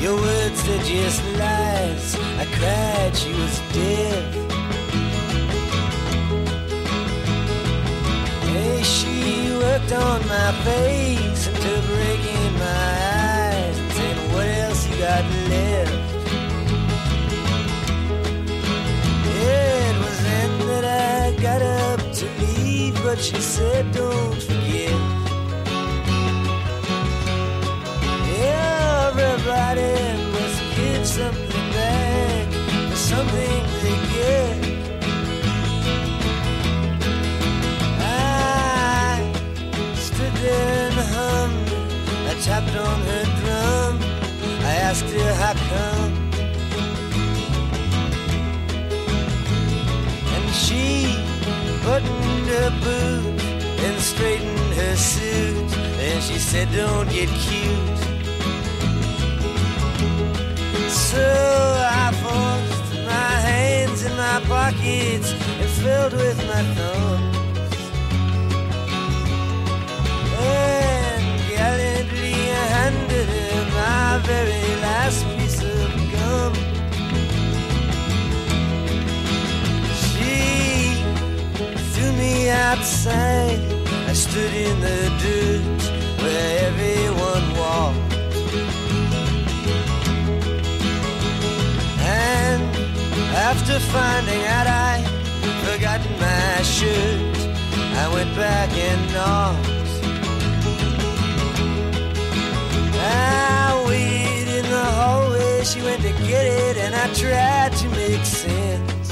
Your 0.00 0.16
words, 0.16 0.62
they're 0.66 0.82
just 0.82 1.22
lies. 1.36 2.14
I 2.38 2.46
cried, 2.56 3.16
she 3.16 3.32
was 3.34 3.60
dead. 3.72 4.34
Hey, 8.48 8.82
she 8.82 9.52
worked 9.58 9.92
on 9.92 10.20
my 10.26 10.52
face 10.64 11.46
until 11.48 11.82
breaking 11.82 12.52
my 12.58 12.90
eyes 13.44 13.78
and 13.78 13.92
saying, 13.92 14.32
What 14.32 14.46
else 14.46 14.88
you 14.88 14.96
got 14.98 15.24
left? 15.52 15.92
It 19.26 19.94
was 20.02 20.22
then 20.22 20.50
that 20.68 20.84
I 20.84 21.42
got 21.42 21.62
up 21.62 22.00
to 22.18 22.26
leave, 22.40 22.94
but 23.02 23.18
she 23.18 23.40
said, 23.40 23.92
Don't 23.92 24.42
forget. 24.42 25.19
Everybody 29.52 30.30
must 30.30 30.76
give 30.76 31.04
something 31.04 31.70
back 31.72 32.46
for 32.88 32.96
something 32.96 33.62
they 33.82 33.98
get. 34.14 34.56
I 37.98 39.32
stood 39.96 40.32
there 40.34 40.90
and 40.90 40.94
hummed. 40.94 41.68
I 42.28 42.34
tapped 42.40 42.76
on 42.76 43.00
her 43.10 43.24
drum. 43.40 43.98
I 44.62 44.74
asked 44.86 45.10
her 45.10 45.34
how 45.34 45.54
come. 45.72 46.12
And 50.36 50.54
she 50.54 51.16
buttoned 51.82 52.46
her 52.54 52.70
boot 52.84 53.42
and 53.84 54.00
straightened 54.00 54.74
her 54.74 54.94
suit. 54.94 55.76
And 55.98 56.22
she 56.22 56.38
said, 56.38 56.70
Don't 56.70 57.10
get 57.10 57.28
cute. 57.30 57.99
So 61.10 61.18
I 61.18 62.12
forced 62.22 62.94
my 63.04 63.32
hands 63.50 64.04
in 64.04 64.16
my 64.16 64.38
pockets 64.46 65.32
and 65.32 65.70
filled 65.82 66.12
with 66.12 66.38
my 66.46 66.62
thumbs. 66.76 67.74
And 70.38 71.24
gallantly 71.50 72.34
I 72.62 72.64
handed 72.76 73.26
her 73.26 73.64
my 73.80 74.20
very 74.22 74.66
last 74.86 75.26
piece 75.34 75.60
of 75.64 75.88
gum. 76.12 76.54
She 80.06 80.94
threw 81.92 82.12
me 82.22 82.50
outside. 82.50 83.58
I 84.06 84.12
stood 84.12 84.54
in 84.54 84.78
the 84.78 85.00
dirt 85.22 85.82
where 86.22 86.68
everyone 86.68 87.58
walked. 87.58 88.09
After 93.52 93.80
finding 93.80 94.44
out 94.44 94.68
I'd 94.68 95.04
forgotten 95.66 96.12
my 96.20 96.62
shirt, 96.62 97.36
I 98.02 98.08
went 98.14 98.32
back 98.36 98.70
and 98.70 99.00
knocked. 99.12 99.66
I 102.94 103.84
waited 103.88 104.48
in 104.54 104.70
the 104.70 104.84
hallway, 104.98 105.64
she 105.64 105.82
went 105.82 106.00
to 106.02 106.12
get 106.28 106.46
it, 106.46 106.76
and 106.76 106.94
I 106.94 107.12
tried 107.12 107.72
to 107.82 107.88
make 108.00 108.24
sense 108.24 109.10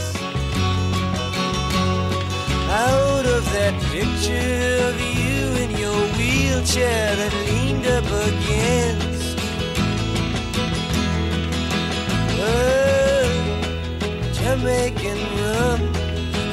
out 2.71 3.27
of 3.27 3.43
that 3.57 3.75
picture 3.91 4.87
of 4.89 4.95
you 5.19 5.47
in 5.65 5.71
your 5.77 6.01
wheelchair 6.17 7.17
that 7.17 7.35
leaned 7.49 7.87
up 7.87 8.07
against. 8.29 9.18
Jamaican 14.49 15.21
rum. 15.41 15.81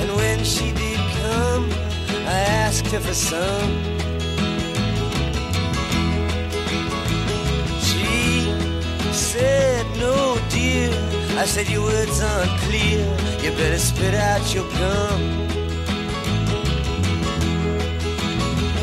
And 0.02 0.10
when 0.18 0.44
she 0.44 0.74
did 0.74 1.00
come, 1.22 1.64
I 2.28 2.40
asked 2.64 2.88
her 2.88 3.00
for 3.00 3.14
some. 3.14 3.72
She 7.88 8.52
said, 9.14 9.86
No, 9.98 10.38
dear. 10.50 10.92
I 11.42 11.46
said, 11.46 11.70
Your 11.70 11.84
words 11.84 12.22
aren't 12.22 12.52
clear. 12.68 13.00
You 13.42 13.52
better 13.52 13.80
spit 13.80 14.14
out 14.14 14.44
your 14.54 14.68
gum. 14.80 15.22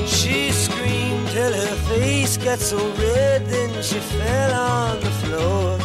She 0.06 0.52
screamed 0.52 1.28
till 1.28 1.52
her 1.52 1.76
face 1.90 2.38
got 2.38 2.60
so 2.60 2.78
red, 2.92 3.46
then 3.46 3.82
she 3.82 3.98
fell 3.98 4.52
on 4.54 5.00
the 5.00 5.10
floor. 5.20 5.81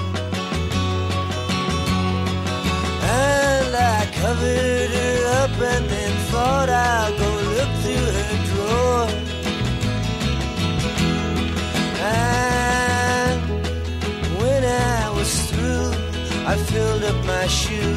And 3.09 3.73
I 3.73 4.05
covered 4.21 4.89
her 4.99 5.43
up 5.43 5.51
and 5.61 5.85
then 5.89 6.11
thought 6.29 6.69
I'll 6.69 7.17
go 7.17 7.31
look 7.55 7.71
through 7.81 8.07
her 8.17 8.35
drawer. 8.49 9.07
And 12.03 13.41
when 14.41 14.63
I 14.65 15.09
was 15.15 15.31
through, 15.49 15.91
I 16.45 16.57
filled 16.57 17.03
up 17.05 17.25
my 17.25 17.47
shoe 17.47 17.95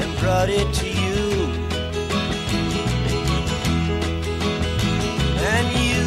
and 0.00 0.16
brought 0.18 0.48
it 0.48 0.72
to 0.74 0.86
you. 0.86 1.22
And 5.54 5.66
you, 5.88 6.02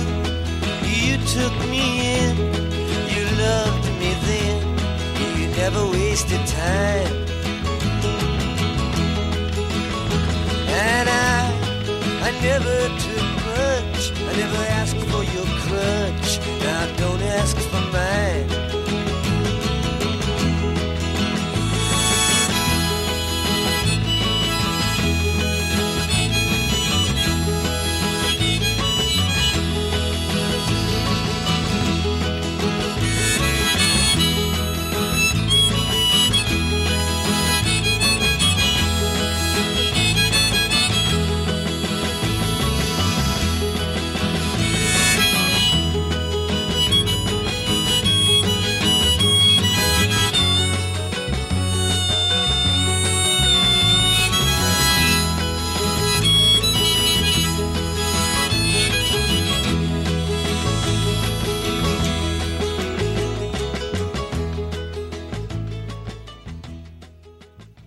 you 0.88 1.18
took 1.36 1.56
me 1.70 1.86
in, 2.20 2.38
you 3.14 3.24
loved 3.38 3.86
me 4.00 4.16
then, 4.30 4.62
you 5.38 5.48
never 5.58 5.86
wasted 5.92 6.48
time. 6.48 7.23
And 11.06 11.10
I, 11.10 12.28
I 12.28 12.32
never 12.42 12.78
took 13.04 13.28
much. 13.44 14.14
I 14.22 14.38
never 14.38 14.64
asked 14.80 14.96
for 15.12 15.22
your 15.36 15.46
crutch. 15.66 16.40
Now 16.62 16.96
don't 16.96 17.22
ask 17.24 17.58
for 17.58 17.82
mine. 17.92 18.83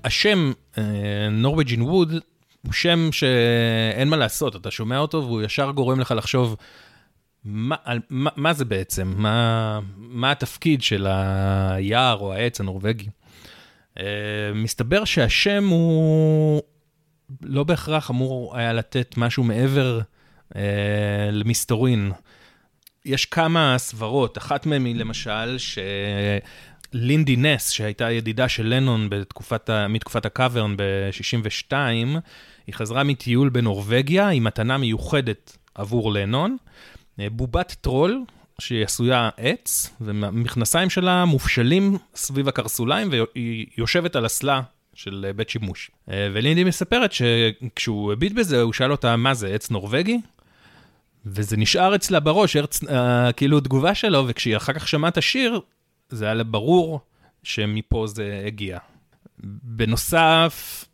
השם 0.07 0.53
נורבג'ין 1.31 1.83
ווד 1.83 2.13
הוא 2.63 2.73
שם 2.73 3.13
שאין 3.13 4.09
מה 4.09 4.17
לעשות, 4.17 4.57
אתה 4.57 4.71
שומע 4.71 4.99
אותו 4.99 5.23
והוא 5.23 5.43
ישר 5.43 5.71
גורם 5.71 6.01
לך 6.01 6.15
לחשוב 6.17 6.57
מה, 7.45 7.77
מה, 8.11 8.31
מה 8.37 8.53
זה 8.53 8.65
בעצם, 8.65 9.15
מה, 9.17 9.81
מה 9.97 10.31
התפקיד 10.31 10.83
של 10.83 11.07
היער 11.07 12.19
או 12.19 12.33
העץ 12.33 12.61
הנורבגי. 12.61 13.09
מסתבר 14.55 15.05
שהשם 15.05 15.69
הוא 15.69 16.63
לא 17.43 17.65
בהכרח 17.65 18.11
אמור 18.11 18.57
היה 18.57 18.73
לתת 18.73 19.15
משהו 19.17 19.45
מעבר 19.45 20.01
למסתורין. 21.33 22.13
יש 23.05 23.27
כמה 23.27 23.75
סברות, 23.79 24.39
אחת 24.39 24.67
מהן 24.67 24.85
היא 24.85 24.97
למשל 24.97 25.57
שלינדי 26.93 27.37
נס, 27.37 27.71
שהייתה 27.71 28.11
ידידה 28.11 28.49
של 28.49 28.67
לנון 28.67 29.11
בתקופת, 29.11 29.71
מתקופת 29.89 30.27
הקאברן 30.27 30.77
ב-62, 30.77 31.73
היא 32.67 32.75
חזרה 32.75 33.05
מטיול 33.05 33.49
בנורבגיה 33.49 34.29
עם 34.29 34.45
מתנה 34.45 34.79
מיוחדת 34.79 35.57
עבור 35.75 36.13
לנון, 36.13 36.57
בובת 37.19 37.77
טרול 37.81 38.25
שהיא 38.59 38.85
עשויה 38.85 39.31
עץ, 39.37 39.91
ומכנסיים 40.01 40.91
שלה 40.91 41.25
מופשלים 41.25 41.99
סביב 42.15 42.49
הקרסוליים 42.49 43.09
והיא 43.11 43.67
יושבת 43.79 44.17
על 44.17 44.27
אסלה 44.27 44.61
של 44.95 45.31
בית 45.37 45.51
שימוש. 45.51 45.91
ולינדי 46.09 46.65
מספרת 46.65 47.13
שכשהוא 47.13 48.13
הביט 48.13 48.33
בזה, 48.33 48.61
הוא 48.63 48.73
שאל 48.73 48.93
אותה, 48.93 49.17
מה 49.17 49.35
זה, 49.35 49.49
עץ 49.55 49.71
נורבגי? 49.71 50.21
וזה 51.27 51.57
נשאר 51.57 51.95
אצלה 51.95 52.21
בראש, 52.21 52.57
ארץ, 52.57 52.85
אה, 52.85 52.89
כאילו 53.37 53.61
תגובה 53.61 53.95
שלו, 53.95 54.25
וכשהיא 54.27 54.57
אחר 54.57 54.73
כך 54.73 54.89
שמעה 54.89 55.09
את 55.09 55.19
השיר, 55.19 55.61
זה 56.09 56.31
היה 56.31 56.45
ברור 56.45 57.01
שמפה 57.43 58.07
זה 58.07 58.43
הגיע. 58.47 58.79
בנוסף, 59.63 60.85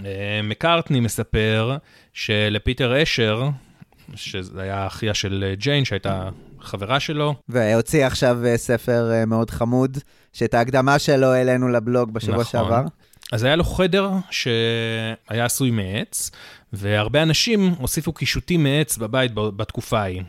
uh, 0.00 0.04
מקארטני 0.44 1.00
מספר 1.00 1.76
שלפיטר 2.12 3.02
אשר, 3.02 3.48
שזה 4.14 4.62
היה 4.62 4.86
אחיה 4.86 5.14
של 5.14 5.54
ג'יין, 5.56 5.84
שהייתה 5.84 6.28
חברה 6.60 7.00
שלו. 7.00 7.34
והוציא 7.48 8.06
עכשיו 8.06 8.38
ספר 8.56 9.12
מאוד 9.26 9.50
חמוד, 9.50 9.98
שאת 10.32 10.54
ההקדמה 10.54 10.98
שלו 10.98 11.26
העלינו 11.26 11.68
לבלוג 11.68 12.12
בשבוע 12.12 12.40
נכון. 12.40 12.44
שעבר. 12.44 12.82
אז 13.32 13.44
היה 13.44 13.56
לו 13.56 13.64
חדר 13.64 14.10
שהיה 14.30 15.44
עשוי 15.44 15.70
מעץ, 15.70 16.30
והרבה 16.72 17.22
אנשים 17.22 17.74
הוסיפו 17.78 18.12
קישוטים 18.12 18.62
מעץ 18.62 18.96
בבית 18.96 19.32
בתקופה 19.34 20.00
ההיא. 20.00 20.22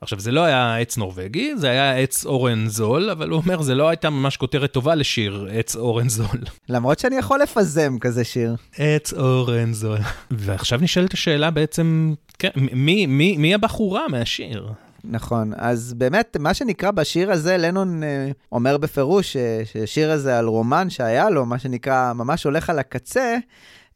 עכשיו, 0.00 0.20
זה 0.20 0.32
לא 0.32 0.40
היה 0.44 0.76
עץ 0.76 0.96
נורבגי, 0.96 1.56
זה 1.56 1.70
היה 1.70 1.96
עץ 1.96 2.26
אורן 2.26 2.66
זול, 2.66 3.10
אבל 3.10 3.28
הוא 3.28 3.42
אומר, 3.42 3.62
זה 3.62 3.74
לא 3.74 3.88
הייתה 3.88 4.10
ממש 4.10 4.36
כותרת 4.36 4.72
טובה 4.72 4.94
לשיר 4.94 5.48
עץ 5.50 5.76
אורן 5.76 6.08
זול. 6.08 6.40
למרות 6.68 6.98
שאני 6.98 7.16
יכול 7.16 7.40
לפזם 7.42 7.98
כזה 8.00 8.24
שיר. 8.24 8.56
עץ 8.78 9.12
אורן 9.12 9.72
זול. 9.72 9.98
ועכשיו 10.30 10.78
נשאלת 10.82 11.12
השאלה 11.12 11.50
בעצם, 11.50 12.14
כן, 12.38 12.50
מי, 12.72 13.06
מי, 13.06 13.36
מי 13.36 13.54
הבחורה 13.54 14.08
מהשיר? 14.08 14.68
נכון, 15.10 15.52
אז 15.56 15.94
באמת, 15.94 16.36
מה 16.40 16.54
שנקרא 16.54 16.90
בשיר 16.90 17.32
הזה, 17.32 17.56
לנון 17.56 18.02
אה, 18.02 18.30
אומר 18.52 18.76
בפירוש 18.76 19.36
אה, 19.36 19.62
ששיר 19.64 20.10
הזה 20.10 20.38
על 20.38 20.46
רומן 20.46 20.90
שהיה 20.90 21.30
לו, 21.30 21.46
מה 21.46 21.58
שנקרא, 21.58 22.12
ממש 22.12 22.44
הולך 22.44 22.70
על 22.70 22.78
הקצה, 22.78 23.36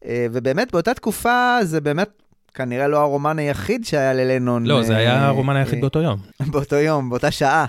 אה, 0.04 0.26
ובאמת 0.32 0.72
באותה 0.72 0.94
תקופה 0.94 1.58
זה 1.62 1.80
באמת 1.80 2.19
כנראה 2.54 2.88
לא 2.88 2.98
הרומן 2.98 3.38
היחיד 3.38 3.84
שהיה 3.84 4.12
ללנון. 4.12 4.66
לא, 4.66 4.82
זה 4.82 4.96
היה 4.96 5.26
הרומן 5.26 5.56
היחיד 5.56 5.80
באותו 5.80 5.98
יום. 6.00 6.18
באותו 6.52 6.76
יום, 6.76 7.10
באותה 7.10 7.30
שעה. 7.30 7.66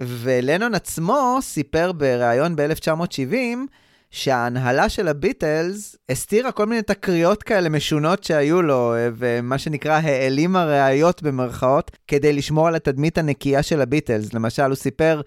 ולנון 0.00 0.74
עצמו 0.74 1.38
סיפר 1.40 1.92
בריאיון 1.92 2.56
ב-1970, 2.56 3.34
שההנהלה 4.10 4.88
של 4.88 5.08
הביטלס 5.08 5.96
הסתירה 6.08 6.52
כל 6.52 6.66
מיני 6.66 6.82
תקריות 6.82 7.42
כאלה 7.42 7.68
משונות 7.68 8.24
שהיו 8.24 8.62
לו, 8.62 8.94
ומה 9.16 9.58
שנקרא 9.58 9.92
העלימה 9.92 10.64
ראיות 10.64 11.22
במרכאות, 11.22 11.90
כדי 12.08 12.32
לשמור 12.32 12.68
על 12.68 12.74
התדמית 12.74 13.18
הנקייה 13.18 13.62
של 13.62 13.80
הביטלס. 13.80 14.34
למשל, 14.34 14.62
הוא 14.62 14.74
סיפר, 14.74 15.20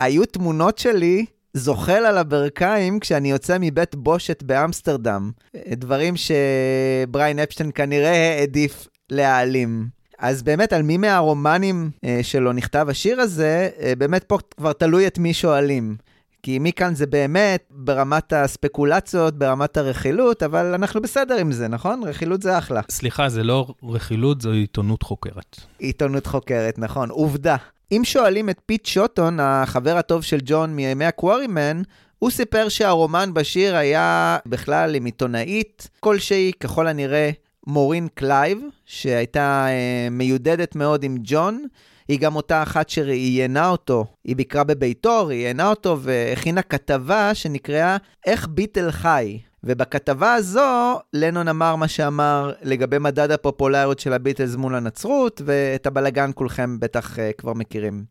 היו 0.00 0.24
תמונות 0.24 0.78
שלי 0.78 1.26
זוחל 1.54 2.06
על 2.06 2.18
הברכיים 2.18 3.00
כשאני 3.00 3.30
יוצא 3.30 3.56
מבית 3.60 3.94
בושת 3.94 4.42
באמסטרדם. 4.42 5.30
דברים 5.68 6.14
שבריין 6.16 7.38
אפשטיין 7.38 7.70
כנראה 7.74 8.38
העדיף 8.38 8.88
להעלים. 9.10 9.88
אז 10.18 10.42
באמת, 10.42 10.72
על 10.72 10.82
מי 10.82 10.96
מהרומנים 10.96 11.90
אה, 12.04 12.20
שלו 12.22 12.52
נכתב 12.52 12.86
השיר 12.90 13.20
הזה, 13.20 13.68
אה, 13.80 13.92
באמת 13.98 14.24
פה 14.24 14.38
כבר 14.56 14.72
תלוי 14.72 15.06
את 15.06 15.18
מי 15.18 15.34
שואלים. 15.34 15.96
כי 16.42 16.58
מכאן 16.60 16.94
זה 16.94 17.06
באמת 17.06 17.64
ברמת 17.70 18.32
הספקולציות, 18.32 19.38
ברמת 19.38 19.76
הרכילות, 19.76 20.42
אבל 20.42 20.74
אנחנו 20.74 21.02
בסדר 21.02 21.36
עם 21.36 21.52
זה, 21.52 21.68
נכון? 21.68 22.02
רכילות 22.04 22.42
זה 22.42 22.58
אחלה. 22.58 22.80
סליחה, 22.90 23.28
זה 23.28 23.42
לא 23.42 23.66
רכילות, 23.82 24.40
זו 24.40 24.50
עיתונות 24.50 25.02
חוקרת. 25.02 25.56
עיתונות 25.78 26.26
חוקרת, 26.26 26.78
נכון. 26.78 27.10
עובדה. 27.10 27.56
אם 27.92 28.02
שואלים 28.04 28.50
את 28.50 28.60
פיט 28.66 28.86
שוטון, 28.86 29.40
החבר 29.40 29.96
הטוב 29.96 30.22
של 30.22 30.38
ג'ון 30.44 30.76
מימי 30.76 31.04
הקוורימן, 31.04 31.82
הוא 32.18 32.30
סיפר 32.30 32.68
שהרומן 32.68 33.34
בשיר 33.34 33.76
היה 33.76 34.38
בכלל 34.46 34.94
עם 34.94 35.04
עיתונאית 35.04 35.88
כלשהי, 36.00 36.52
ככל 36.60 36.86
הנראה 36.86 37.30
מורין 37.66 38.08
קלייב, 38.14 38.58
שהייתה 38.86 39.66
אה, 39.68 40.08
מיודדת 40.10 40.76
מאוד 40.76 41.02
עם 41.02 41.16
ג'ון. 41.22 41.66
היא 42.08 42.20
גם 42.20 42.36
אותה 42.36 42.62
אחת 42.62 42.88
שראיינה 42.88 43.68
אותו, 43.68 44.04
היא 44.24 44.36
ביקרה 44.36 44.64
בביתו, 44.64 45.26
ראיינה 45.26 45.70
אותו 45.70 45.98
והכינה 46.00 46.62
כתבה 46.62 47.34
שנקראה 47.34 47.96
"איך 48.26 48.48
ביטל 48.50 48.90
חי". 48.90 49.38
ובכתבה 49.66 50.34
הזו, 50.34 51.00
לנון 51.12 51.48
אמר 51.48 51.76
מה 51.76 51.88
שאמר 51.88 52.52
לגבי 52.62 52.98
מדד 52.98 53.30
הפופולריות 53.30 53.98
של 53.98 54.12
הביטלס 54.12 54.54
מול 54.54 54.74
הנצרות, 54.74 55.42
ואת 55.44 55.86
הבלגן 55.86 56.30
כולכם 56.34 56.80
בטח 56.80 57.16
אה, 57.16 57.20
כבר 57.38 57.52
מכירים. 57.52 58.04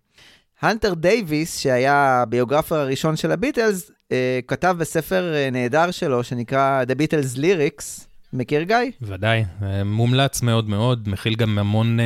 הנטר 0.62 0.94
דייוויס, 0.94 1.60
שהיה 1.60 2.22
הביוגרף 2.22 2.76
הראשון 2.76 3.16
של 3.16 3.32
הביטלס, 3.32 3.90
uh, 3.90 4.14
כתב 4.48 4.76
בספר 4.80 5.34
uh, 5.34 5.52
נהדר 5.52 5.92
שלו, 5.92 6.24
שנקרא 6.24 6.84
The 6.88 6.96
Beatles 6.96 7.38
Lyrics. 7.38 8.06
מכיר, 8.34 8.64
גיא? 8.64 8.78
ודאי, 9.02 9.46
מומלץ 9.86 10.42
מאוד 10.42 10.70
מאוד, 10.70 11.10
מכיל 11.10 11.36
גם 11.36 11.60
המון... 11.60 12.00
Uh... 12.00 12.04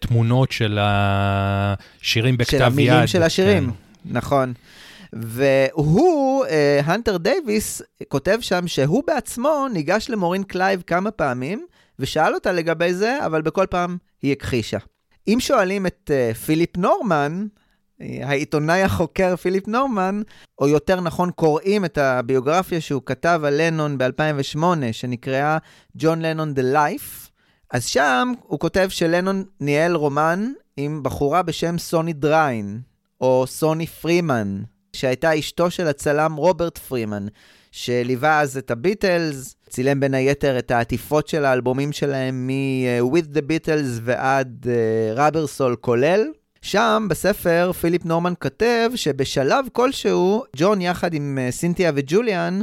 תמונות 0.00 0.52
של 0.52 0.78
השירים 0.80 2.36
בכתב 2.36 2.54
יד. 2.54 2.60
של 2.60 2.64
המילים 2.64 3.00
יד. 3.00 3.08
של 3.08 3.22
השירים, 3.22 3.70
כן. 3.70 3.76
נכון. 4.04 4.52
והוא, 5.22 6.44
הנטר 6.84 7.14
uh, 7.14 7.18
דייוויס, 7.18 7.82
כותב 8.08 8.38
שם 8.40 8.66
שהוא 8.66 9.02
בעצמו 9.06 9.66
ניגש 9.72 10.10
למורין 10.10 10.42
קלייב 10.42 10.82
כמה 10.86 11.10
פעמים, 11.10 11.66
ושאל 11.98 12.34
אותה 12.34 12.52
לגבי 12.52 12.94
זה, 12.94 13.26
אבל 13.26 13.42
בכל 13.42 13.66
פעם 13.70 13.96
היא 14.22 14.32
הכחישה. 14.32 14.78
אם 15.28 15.36
שואלים 15.40 15.86
את 15.86 16.10
uh, 16.10 16.34
פיליפ 16.36 16.76
נורמן, 16.76 17.46
העיתונאי 18.00 18.82
החוקר 18.82 19.36
פיליפ 19.36 19.68
נורמן, 19.68 20.22
או 20.58 20.68
יותר 20.68 21.00
נכון 21.00 21.30
קוראים 21.30 21.84
את 21.84 21.98
הביוגרפיה 21.98 22.80
שהוא 22.80 23.02
כתב 23.06 23.40
על 23.44 23.54
לנון 23.62 23.98
ב-2008, 23.98 24.62
שנקראה 24.92 25.58
ג'ון 25.96 26.22
לנון 26.22 26.54
The 26.56 26.74
Life, 26.74 27.30
אז 27.70 27.86
שם 27.86 28.32
הוא 28.42 28.58
כותב 28.58 28.86
שלנון 28.88 29.44
ניהל 29.60 29.94
רומן 29.94 30.52
עם 30.76 31.02
בחורה 31.02 31.42
בשם 31.42 31.78
סוני 31.78 32.12
דריין, 32.12 32.80
או 33.20 33.44
סוני 33.46 33.86
פרימן, 33.86 34.62
שהייתה 34.94 35.38
אשתו 35.38 35.70
של 35.70 35.86
הצלם 35.86 36.34
רוברט 36.34 36.78
פרימן, 36.78 37.26
שליווה 37.72 38.40
אז 38.40 38.56
את 38.56 38.70
הביטלס, 38.70 39.56
צילם 39.68 40.00
בין 40.00 40.14
היתר 40.14 40.58
את 40.58 40.70
העטיפות 40.70 41.28
של 41.28 41.44
האלבומים 41.44 41.92
שלהם 41.92 42.46
מ-With 42.46 43.36
the 43.36 43.40
Beatles 43.40 44.00
ועד 44.02 44.66
ראבר 45.14 45.44
uh, 45.44 45.46
סול 45.46 45.76
כולל. 45.76 46.26
שם, 46.62 47.06
בספר, 47.10 47.72
פיליפ 47.80 48.04
נורמן 48.04 48.32
כותב 48.42 48.90
שבשלב 48.94 49.66
כלשהו, 49.72 50.44
ג'ון 50.56 50.80
יחד 50.80 51.14
עם 51.14 51.38
uh, 51.38 51.52
סינתיה 51.52 51.92
וג'וליאן 51.94 52.60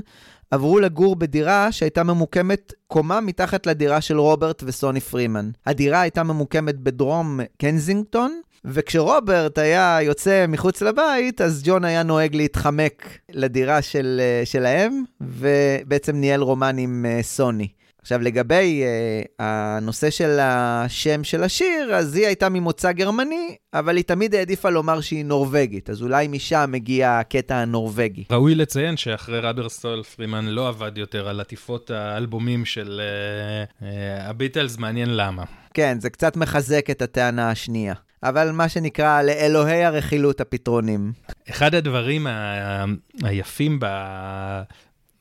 עברו 0.52 0.80
לגור 0.80 1.15
בדירה 1.15 1.72
שהייתה 1.72 2.04
ממוקמת 2.04 2.74
קומה 2.88 3.22
מתחת 3.22 3.65
לדירה 3.65 4.02
של 4.02 4.20
רוברט 4.20 4.63
וסוני 4.65 5.00
פרימן. 5.00 5.50
הדירה 5.65 6.02
הייתה 6.02 6.24
ממוקמת 6.24 6.80
בדרום 6.80 7.39
קנזינגטון, 7.58 8.41
וכשרוברט 8.65 9.58
היה 9.58 9.97
יוצא 10.02 10.45
מחוץ 10.47 10.82
לבית, 10.82 11.41
אז 11.41 11.62
ג'ון 11.65 11.86
היה 11.86 12.04
נוהג 12.04 12.36
להתחמק 12.36 13.17
לדירה 13.32 13.82
של, 13.82 14.21
אה, 14.24 14.45
שלהם, 14.45 15.04
ובעצם 15.21 16.15
ניהל 16.15 16.41
רומן 16.41 16.78
עם 16.78 17.06
אה, 17.10 17.24
סוני. 17.24 17.67
עכשיו, 18.02 18.21
לגבי 18.21 18.84
uh, 18.84 19.32
הנושא 19.39 20.10
של 20.10 20.39
השם 20.41 21.24
של 21.24 21.43
השיר, 21.43 21.95
אז 21.95 22.15
היא 22.15 22.26
הייתה 22.26 22.50
ממוצא 22.50 22.91
גרמני, 22.91 23.56
אבל 23.74 23.97
היא 23.97 24.04
תמיד 24.04 24.36
העדיפה 24.36 24.69
לומר 24.69 25.02
שהיא 25.02 25.26
נורבגית, 25.26 25.89
אז 25.89 26.02
אולי 26.02 26.28
משם 26.28 26.69
מגיע 26.71 27.19
הקטע 27.19 27.56
הנורבגי. 27.56 28.24
ראוי 28.32 28.56
לציין 28.56 28.97
שאחרי 28.97 29.39
ראברסטול 29.39 30.04
פרימן 30.04 30.45
לא 30.45 30.67
עבד 30.67 30.97
יותר 30.97 31.28
על 31.28 31.39
עטיפות 31.39 31.91
האלבומים 31.91 32.65
של 32.65 33.02
uh, 33.02 33.82
uh, 33.82 33.86
הביטלס, 34.21 34.78
מעניין 34.78 35.15
למה. 35.15 35.43
כן, 35.74 35.97
זה 36.00 36.10
קצת 36.10 36.38
מחזק 36.38 36.89
את 36.89 37.02
הטענה 37.02 37.52
השנייה. 37.52 37.93
אבל 38.24 38.52
מה 38.52 38.70
שנקרא, 38.70 39.22
לאלוהי 39.22 39.84
הרכילות 39.84 40.42
הפתרונים. 40.42 41.14
אחד 41.50 41.76
הדברים 41.76 42.28
ה... 42.28 42.86
היפים 43.24 43.80
ב... 43.80 43.86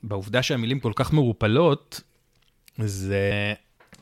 בעובדה 0.03 0.43
שהמילים 0.43 0.81
כל 0.81 0.93
כך 0.95 1.13
מעורפלות, 1.13 2.01
זה 2.79 3.55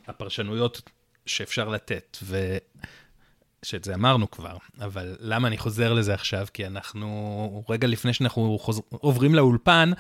הפרשנויות 0.07 0.91
שאפשר 1.27 1.69
לתת, 1.69 2.19
ושאת 2.23 3.85
זה 3.85 3.95
אמרנו 3.95 4.31
כבר, 4.31 4.57
אבל 4.81 5.17
למה 5.21 5.49
אני 5.49 5.59
חוזר 5.59 5.93
לזה 5.93 6.15
עכשיו? 6.15 6.47
כי 6.55 6.67
אנחנו, 6.67 7.65
רגע 7.69 7.89
לפני 7.89 8.13
שאנחנו 8.13 8.59
חוזר, 8.61 8.83
עוברים 8.89 9.35
לאולפן, 9.35 9.91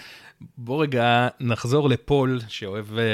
בוא 0.56 0.82
רגע 0.82 1.28
נחזור 1.40 1.88
לפול, 1.88 2.40
שאוהב 2.48 2.98
אה, 2.98 3.04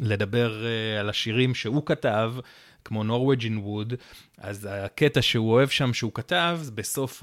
לדבר 0.00 0.64
אה, 0.66 1.00
על 1.00 1.10
השירים 1.10 1.54
שהוא 1.54 1.86
כתב, 1.86 2.34
כמו 2.84 3.04
נורווג'ין 3.04 3.58
ווד, 3.58 3.94
אז 4.38 4.68
הקטע 4.70 5.22
שהוא 5.22 5.52
אוהב 5.52 5.68
שם, 5.68 5.94
שהוא 5.94 6.12
כתב, 6.14 6.60
בסוף 6.74 7.22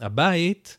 הבית, 0.00 0.78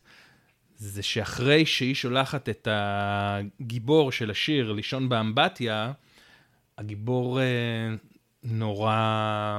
זה 0.76 1.02
שאחרי 1.02 1.66
שהיא 1.66 1.94
שולחת 1.94 2.48
את 2.48 2.68
הגיבור 2.70 4.12
של 4.12 4.30
השיר 4.30 4.72
לישון 4.72 5.08
באמבטיה, 5.08 5.92
הגיבור 6.78 7.40
אה, 7.40 7.44
נורא 8.44 9.58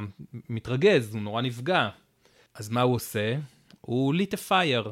מתרגז, 0.50 1.14
הוא 1.14 1.22
נורא 1.22 1.42
נפגע. 1.42 1.90
אז 2.56 2.70
מה 2.70 2.82
הוא 2.82 2.96
עושה? 2.96 3.36
הוא 3.82 4.14
ליט 4.14 4.34
a 4.34 4.38
fire. 4.50 4.90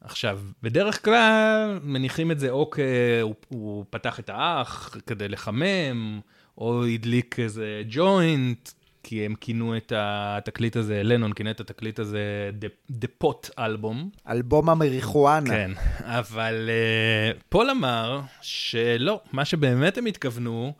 עכשיו, 0.00 0.40
בדרך 0.62 1.04
כלל 1.04 1.78
מניחים 1.82 2.30
את 2.30 2.40
זה 2.40 2.50
או 2.50 2.70
כ... 2.70 2.78
הוא, 3.22 3.34
הוא 3.48 3.84
פתח 3.90 4.20
את 4.20 4.30
האח 4.30 4.96
כדי 5.06 5.28
לחמם, 5.28 6.20
או 6.58 6.84
הדליק 6.84 7.40
איזה 7.40 7.82
ג'וינט, 7.88 8.70
כי 9.02 9.26
הם 9.26 9.34
כינו 9.34 9.76
את 9.76 9.92
התקליט 9.96 10.76
הזה, 10.76 11.02
לנון 11.02 11.32
כינה 11.32 11.50
את 11.50 11.60
התקליט 11.60 11.98
הזה 11.98 12.50
דה 12.90 13.08
פוט 13.18 13.50
אלבום. 13.58 14.10
אלבום 14.28 14.70
המריחואנה. 14.70 15.50
כן, 15.50 15.70
אבל 16.00 16.68
uh, 16.68 17.42
פול 17.48 17.70
אמר 17.70 18.20
שלא, 18.42 19.20
מה 19.32 19.44
שבאמת 19.44 19.98
הם 19.98 20.06
התכוונו, 20.06 20.72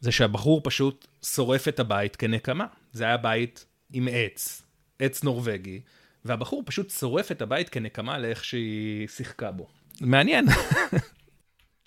זה 0.00 0.12
שהבחור 0.12 0.60
פשוט 0.64 1.06
שורף 1.24 1.68
את 1.68 1.80
הבית 1.80 2.16
כנקמה. 2.16 2.66
זה 2.92 3.04
היה 3.04 3.16
בית 3.16 3.66
עם 3.92 4.08
עץ, 4.10 4.62
עץ 4.98 5.24
נורבגי, 5.24 5.80
והבחור 6.24 6.62
פשוט 6.66 6.90
שורף 6.90 7.32
את 7.32 7.42
הבית 7.42 7.68
כנקמה 7.68 8.18
לאיך 8.18 8.44
שהיא 8.44 9.08
שיחקה 9.08 9.50
בו. 9.50 9.66
מעניין. 10.00 10.46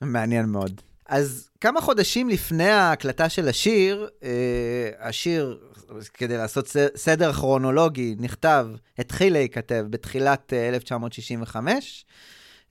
מעניין 0.02 0.46
מאוד. 0.46 0.82
אז 1.08 1.50
כמה 1.62 1.82
חודשים 1.82 2.30
לפני 2.30 2.70
ההקלטה 2.70 3.30
של 3.30 3.48
השיר, 3.48 4.10
אה, 4.24 4.30
השיר, 5.00 5.60
כדי 6.14 6.38
לעשות 6.38 6.68
סדר 6.96 7.34
כרונולוגי, 7.34 8.16
נכתב, 8.20 8.68
התחיל 9.00 9.34
להיכתב 9.34 9.86
בתחילת 9.90 10.54
1965. 10.54 12.06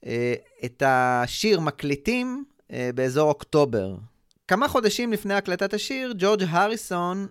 אה, 0.06 0.10
אה, 0.10 0.34
את 0.64 0.82
השיר 0.86 1.60
מקליטים 1.60 2.44
באזור 2.94 3.28
אוקטובר. 3.28 3.96
כמה 4.48 4.68
חודשים 4.68 5.12
לפני 5.12 5.34
הקלטת 5.34 5.74
השיר, 5.74 6.14
ג'ורג' 6.18 6.44
הריסון 6.48 7.26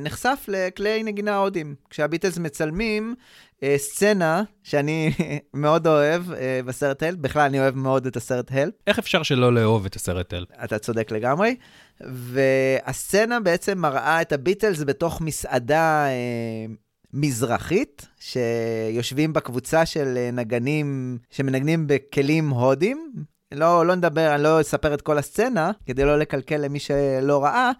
נחשף 0.00 0.44
לכלי 0.48 1.02
נגינה 1.02 1.36
הודים. 1.36 1.74
כשהביטלס 1.90 2.38
מצלמים 2.38 3.14
אה, 3.62 3.74
סצנה 3.78 4.42
שאני 4.62 5.12
מאוד 5.54 5.86
אוהב 5.86 6.32
אה, 6.32 6.60
בסרט 6.66 7.02
הלפ, 7.02 7.18
בכלל 7.18 7.42
אני 7.42 7.60
אוהב 7.60 7.76
מאוד 7.76 8.06
את 8.06 8.16
הסרט 8.16 8.52
הלפ. 8.52 8.74
איך 8.86 8.98
אפשר 8.98 9.22
שלא 9.22 9.54
לאהוב 9.54 9.86
את 9.86 9.96
הסרט 9.96 10.32
הלפ? 10.32 10.48
אתה 10.64 10.78
צודק 10.78 11.10
לגמרי. 11.10 11.56
והסצנה 12.00 13.40
בעצם 13.40 13.78
מראה 13.78 14.22
את 14.22 14.32
הביטלס 14.32 14.82
בתוך 14.82 15.20
מסעדה 15.20 16.06
אה, 16.06 16.74
מזרחית, 17.14 18.06
שיושבים 18.20 19.32
בקבוצה 19.32 19.86
של 19.86 20.28
נגנים 20.32 21.18
שמנגנים 21.30 21.86
בכלים 21.86 22.50
הודים. 22.50 23.12
לא, 23.52 23.86
לא 23.86 23.94
נדבר, 23.94 24.34
אני 24.34 24.42
לא 24.42 24.60
אספר 24.60 24.94
את 24.94 25.02
כל 25.02 25.18
הסצנה, 25.18 25.70
כדי 25.86 26.04
לא 26.04 26.18
לקלקל 26.18 26.56
למי 26.56 26.78
שלא 26.78 27.44
ראה. 27.44 27.70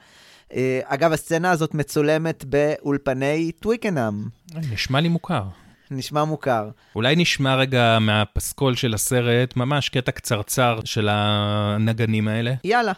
אה, 0.54 0.80
אגב, 0.84 1.12
הסצנה 1.12 1.50
הזאת 1.50 1.74
מצולמת 1.74 2.44
באולפני 2.44 3.52
טוויקנאם. 3.60 4.24
נשמע 4.72 5.00
לי 5.00 5.08
מוכר. 5.08 5.42
נשמע 5.90 6.24
מוכר. 6.24 6.68
אולי 6.94 7.16
נשמע 7.16 7.54
רגע 7.54 7.98
מהפסקול 8.00 8.74
של 8.74 8.94
הסרט, 8.94 9.56
ממש 9.56 9.88
קטע 9.88 10.12
קצרצר 10.12 10.80
של 10.84 11.08
הנגנים 11.10 12.28
האלה. 12.28 12.54
יאללה. 12.64 12.92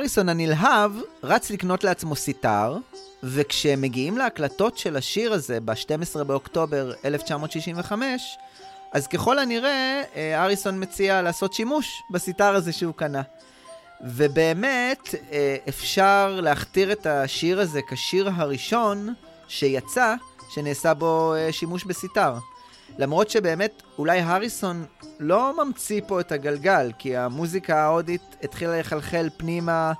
הריסון 0.00 0.28
הנלהב 0.28 0.92
רץ 1.22 1.50
לקנות 1.50 1.84
לעצמו 1.84 2.16
סיטר, 2.16 2.76
וכשהם 3.22 3.80
מגיעים 3.80 4.18
להקלטות 4.18 4.78
של 4.78 4.96
השיר 4.96 5.32
הזה 5.32 5.60
ב-12 5.60 6.24
באוקטובר 6.24 6.92
1965, 7.04 8.38
אז 8.92 9.06
ככל 9.06 9.38
הנראה, 9.38 10.02
אה, 10.16 10.44
אריסון 10.44 10.82
מציע 10.82 11.22
לעשות 11.22 11.52
שימוש 11.52 12.02
בסיטר 12.10 12.54
הזה 12.54 12.72
שהוא 12.72 12.94
קנה. 12.94 13.22
ובאמת, 14.00 15.14
אה, 15.32 15.56
אפשר 15.68 16.40
להכתיר 16.42 16.92
את 16.92 17.06
השיר 17.06 17.60
הזה 17.60 17.80
כשיר 17.88 18.30
הראשון 18.34 19.14
שיצא, 19.48 20.14
שנעשה 20.54 20.94
בו 20.94 21.34
אה, 21.34 21.52
שימוש 21.52 21.84
בסיטר. 21.84 22.34
למרות 23.00 23.30
שבאמת, 23.30 23.82
אולי 23.98 24.20
הריסון 24.20 24.84
לא 25.20 25.64
ממציא 25.64 26.00
פה 26.06 26.20
את 26.20 26.32
הגלגל, 26.32 26.92
כי 26.98 27.16
המוזיקה 27.16 27.78
ההודית 27.78 28.22
התחילה 28.42 28.78
לחלחל 28.78 29.28
פנימה, 29.36 29.92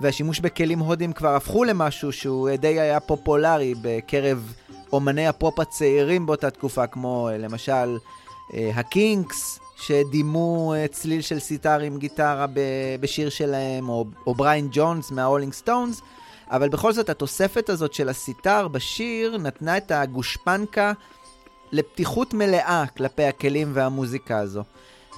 והשימוש 0.00 0.40
בכלים 0.40 0.78
הודים 0.78 1.12
כבר 1.12 1.36
הפכו 1.36 1.64
למשהו 1.64 2.12
שהוא 2.12 2.50
די 2.50 2.80
היה 2.80 3.00
פופולרי 3.00 3.74
בקרב 3.82 4.52
אומני 4.92 5.26
הפופ 5.26 5.60
הצעירים 5.60 6.26
באותה 6.26 6.50
תקופה, 6.50 6.86
כמו 6.86 7.28
אה, 7.28 7.38
למשל 7.38 7.98
אה, 8.54 8.70
הקינקס, 8.74 9.58
שדימו 9.76 10.74
אה, 10.74 10.88
צליל 10.88 11.20
של 11.20 11.38
סיטר 11.38 11.80
עם 11.80 11.98
גיטרה 11.98 12.46
בשיר 13.00 13.28
שלהם, 13.28 13.88
או, 13.88 14.04
או 14.26 14.34
בריין 14.34 14.68
ג'ונס 14.70 15.10
מהרולינג 15.10 15.52
סטונס, 15.52 16.02
אבל 16.50 16.68
בכל 16.68 16.92
זאת 16.92 17.08
התוספת 17.08 17.68
הזאת 17.68 17.94
של 17.94 18.08
הסיטר 18.08 18.68
בשיר 18.68 19.38
נתנה 19.38 19.76
את 19.76 19.90
הגושפנקה 19.90 20.92
לפתיחות 21.72 22.34
מלאה 22.34 22.84
כלפי 22.96 23.24
הכלים 23.24 23.70
והמוזיקה 23.74 24.38
הזו. 24.38 24.62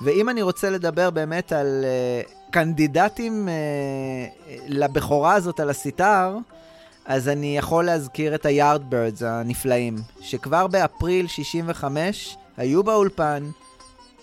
ואם 0.02 0.28
אני 0.28 0.42
רוצה 0.42 0.70
לדבר 0.70 1.10
באמת 1.10 1.52
על 1.52 1.84
uh, 1.84 2.50
קנדידטים 2.50 3.48
uh, 3.48 4.52
לבכורה 4.68 5.34
הזאת 5.34 5.60
על 5.60 5.70
הסיטר, 5.70 6.36
אז 7.06 7.28
אני 7.28 7.58
יכול 7.58 7.84
להזכיר 7.84 8.34
את 8.34 8.46
היארדברדס 8.46 9.22
הנפלאים, 9.22 9.96
שכבר 10.20 10.66
באפריל 10.66 11.26
65 11.26 12.36
היו 12.56 12.82
באולפן, 12.82 13.50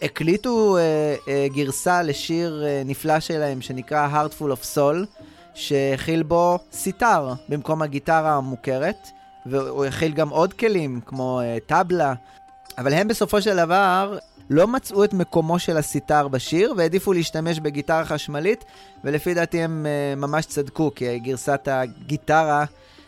הקליטו 0.01 0.77
uh, 0.77 0.79
uh, 1.25 1.55
גרסה 1.55 2.01
לשיר 2.01 2.63
uh, 2.63 2.88
נפלא 2.88 3.19
שלהם 3.19 3.61
שנקרא 3.61 4.09
Heartful 4.13 4.43
of 4.43 4.75
Soul, 4.75 5.23
שהכיל 5.53 6.23
בו 6.23 6.59
סיטר 6.71 7.33
במקום 7.49 7.81
הגיטרה 7.81 8.33
המוכרת. 8.33 9.09
והוא 9.45 9.86
הכיל 9.86 10.13
גם 10.13 10.29
עוד 10.29 10.53
כלים, 10.53 11.01
כמו 11.05 11.41
uh, 11.41 11.69
טבלה, 11.69 12.13
אבל 12.77 12.93
הם 12.93 13.08
בסופו 13.08 13.41
של 13.41 13.55
דבר 13.55 14.17
לא 14.49 14.67
מצאו 14.67 15.03
את 15.03 15.13
מקומו 15.13 15.60
של 15.60 15.77
הסיטר 15.77 16.27
בשיר 16.27 16.73
והעדיפו 16.77 17.13
להשתמש 17.13 17.60
בגיטרה 17.60 18.05
חשמלית, 18.05 18.65
ולפי 19.03 19.34
דעתי 19.34 19.62
הם 19.62 19.86
uh, 19.86 20.19
ממש 20.19 20.45
צדקו, 20.45 20.91
כי 20.95 21.19
גרסת 21.19 21.67
הגיטרה 21.71 22.65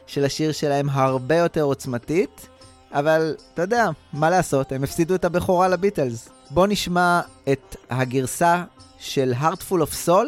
של 0.07 0.25
השיר 0.25 0.51
שלהם 0.51 0.89
הרבה 0.89 1.35
יותר 1.35 1.61
עוצמתית, 1.61 2.47
אבל 2.91 3.35
אתה 3.53 3.61
יודע, 3.61 3.89
מה 4.13 4.29
לעשות, 4.29 4.71
הם 4.71 4.83
הפסידו 4.83 5.15
את 5.15 5.25
הבכורה 5.25 5.67
לביטלס. 5.67 6.29
בואו 6.49 6.65
נשמע 6.65 7.21
את 7.51 7.75
הגרסה 7.89 8.63
של 8.99 9.33
Heartful 9.41 9.81
of 9.81 10.07
Soul, 10.07 10.27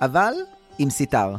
אבל 0.00 0.32
עם 0.78 0.90
סיטר. 0.90 1.34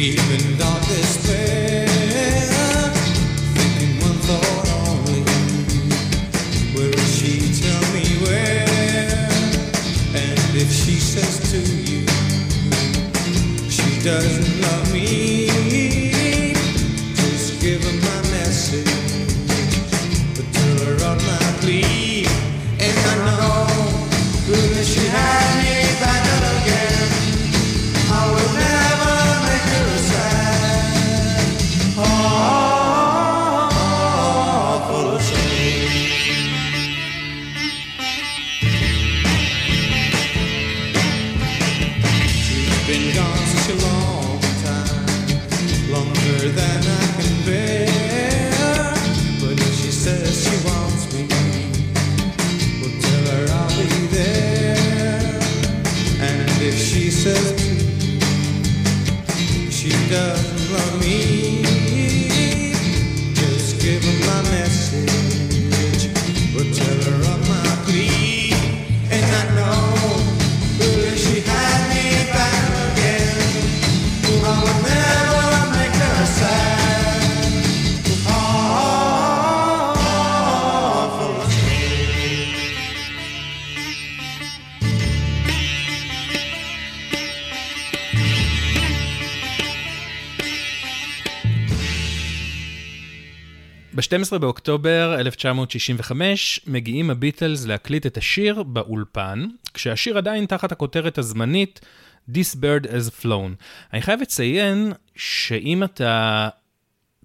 deep 0.00 0.18
in 0.30 0.49
ב-12 94.10 94.38
באוקטובר 94.38 95.16
1965 95.18 96.60
מגיעים 96.66 97.10
הביטלס 97.10 97.66
להקליט 97.66 98.06
את 98.06 98.16
השיר 98.16 98.62
באולפן, 98.62 99.46
כשהשיר 99.74 100.18
עדיין 100.18 100.46
תחת 100.46 100.72
הכותרת 100.72 101.18
הזמנית 101.18 101.80
This 102.30 102.56
Bird 102.56 102.86
Has 102.86 103.24
Flown. 103.24 103.62
אני 103.92 104.02
חייב 104.02 104.20
לציין 104.20 104.92
שאם 105.16 105.84
אתה 105.84 106.48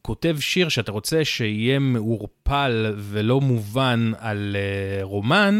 כותב 0.02 0.38
שיר 0.40 0.70
שאתה 0.70 0.92
רוצה 0.92 1.26
שיהיה 1.26 1.80
מעורפל 1.80 2.94
ולא 2.98 3.42
מובן 3.42 4.12
על 4.18 4.56
uh, 4.56 5.04
רומן, 5.04 5.60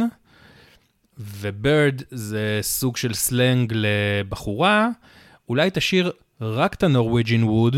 ובירד 1.18 2.02
זה 2.12 2.60
סוג 2.62 2.98
של 2.98 3.14
סלנג 3.14 3.74
לבחורה, 3.76 4.90
אולי 5.50 5.70
תשאיר 5.74 6.12
רק 6.42 6.74
את 6.74 6.84
הנורוויג'ין 6.84 7.44
ווד, 7.44 7.76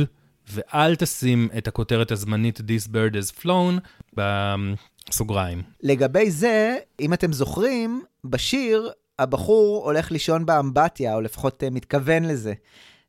ואל 0.49 0.95
תשים 0.95 1.49
את 1.57 1.67
הכותרת 1.67 2.11
הזמנית 2.11 2.59
This 2.59 2.87
bird 2.87 3.15
has 3.15 3.43
flown 3.43 3.79
בסוגריים. 4.13 5.61
לגבי 5.83 6.31
זה, 6.31 6.77
אם 6.99 7.13
אתם 7.13 7.33
זוכרים, 7.33 8.03
בשיר 8.25 8.91
הבחור 9.19 9.85
הולך 9.85 10.11
לישון 10.11 10.45
באמבטיה, 10.45 11.15
או 11.15 11.21
לפחות 11.21 11.63
אה, 11.63 11.69
מתכוון 11.69 12.25
לזה. 12.25 12.53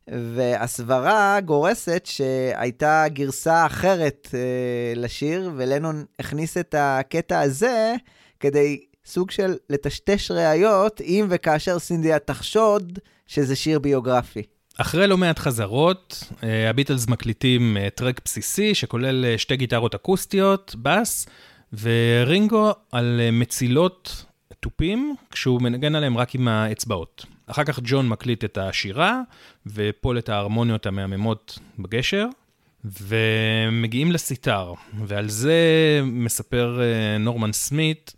והסברה 0.07 1.39
גורסת 1.45 2.05
שהייתה 2.05 3.05
גרסה 3.07 3.65
אחרת 3.65 4.27
אה, 4.33 4.93
לשיר, 4.95 5.51
ולנון 5.55 6.05
הכניס 6.19 6.57
את 6.57 6.75
הקטע 6.77 7.39
הזה 7.39 7.95
כדי 8.39 8.85
סוג 9.05 9.31
של 9.31 9.55
לטשטש 9.69 10.31
ראיות, 10.31 11.01
אם 11.01 11.27
וכאשר 11.29 11.79
סינדיה 11.79 12.19
תחשוד 12.19 12.99
שזה 13.27 13.55
שיר 13.55 13.79
ביוגרפי. 13.79 14.43
אחרי 14.81 15.07
לא 15.07 15.17
מעט 15.17 15.39
חזרות, 15.39 16.23
אה, 16.43 16.69
הביטלס 16.69 17.07
מקליטים 17.07 17.77
אה, 17.77 17.89
טרק 17.89 18.21
בסיסי 18.25 18.75
שכולל 18.75 19.25
אה, 19.25 19.37
שתי 19.37 19.55
גיטרות 19.55 19.95
אקוסטיות, 19.95 20.75
בס, 20.81 21.27
ורינגו 21.81 22.73
על 22.91 23.19
מצילות 23.31 24.25
תופים, 24.59 25.15
כשהוא 25.31 25.61
מנגן 25.61 25.95
עליהם 25.95 26.17
רק 26.17 26.35
עם 26.35 26.47
האצבעות. 26.47 27.25
אחר 27.47 27.63
כך 27.63 27.79
ג'ון 27.83 28.09
מקליט 28.09 28.43
את 28.43 28.57
השירה, 28.57 29.21
ופול 29.65 30.17
את 30.17 30.29
ההרמוניות 30.29 30.85
המהממות 30.85 31.59
בגשר, 31.79 32.25
ומגיעים 32.85 34.11
לסיטר, 34.11 34.73
ועל 35.05 35.29
זה 35.29 35.59
מספר 36.03 36.81
נורמן 37.19 37.51
סמית, 37.51 38.13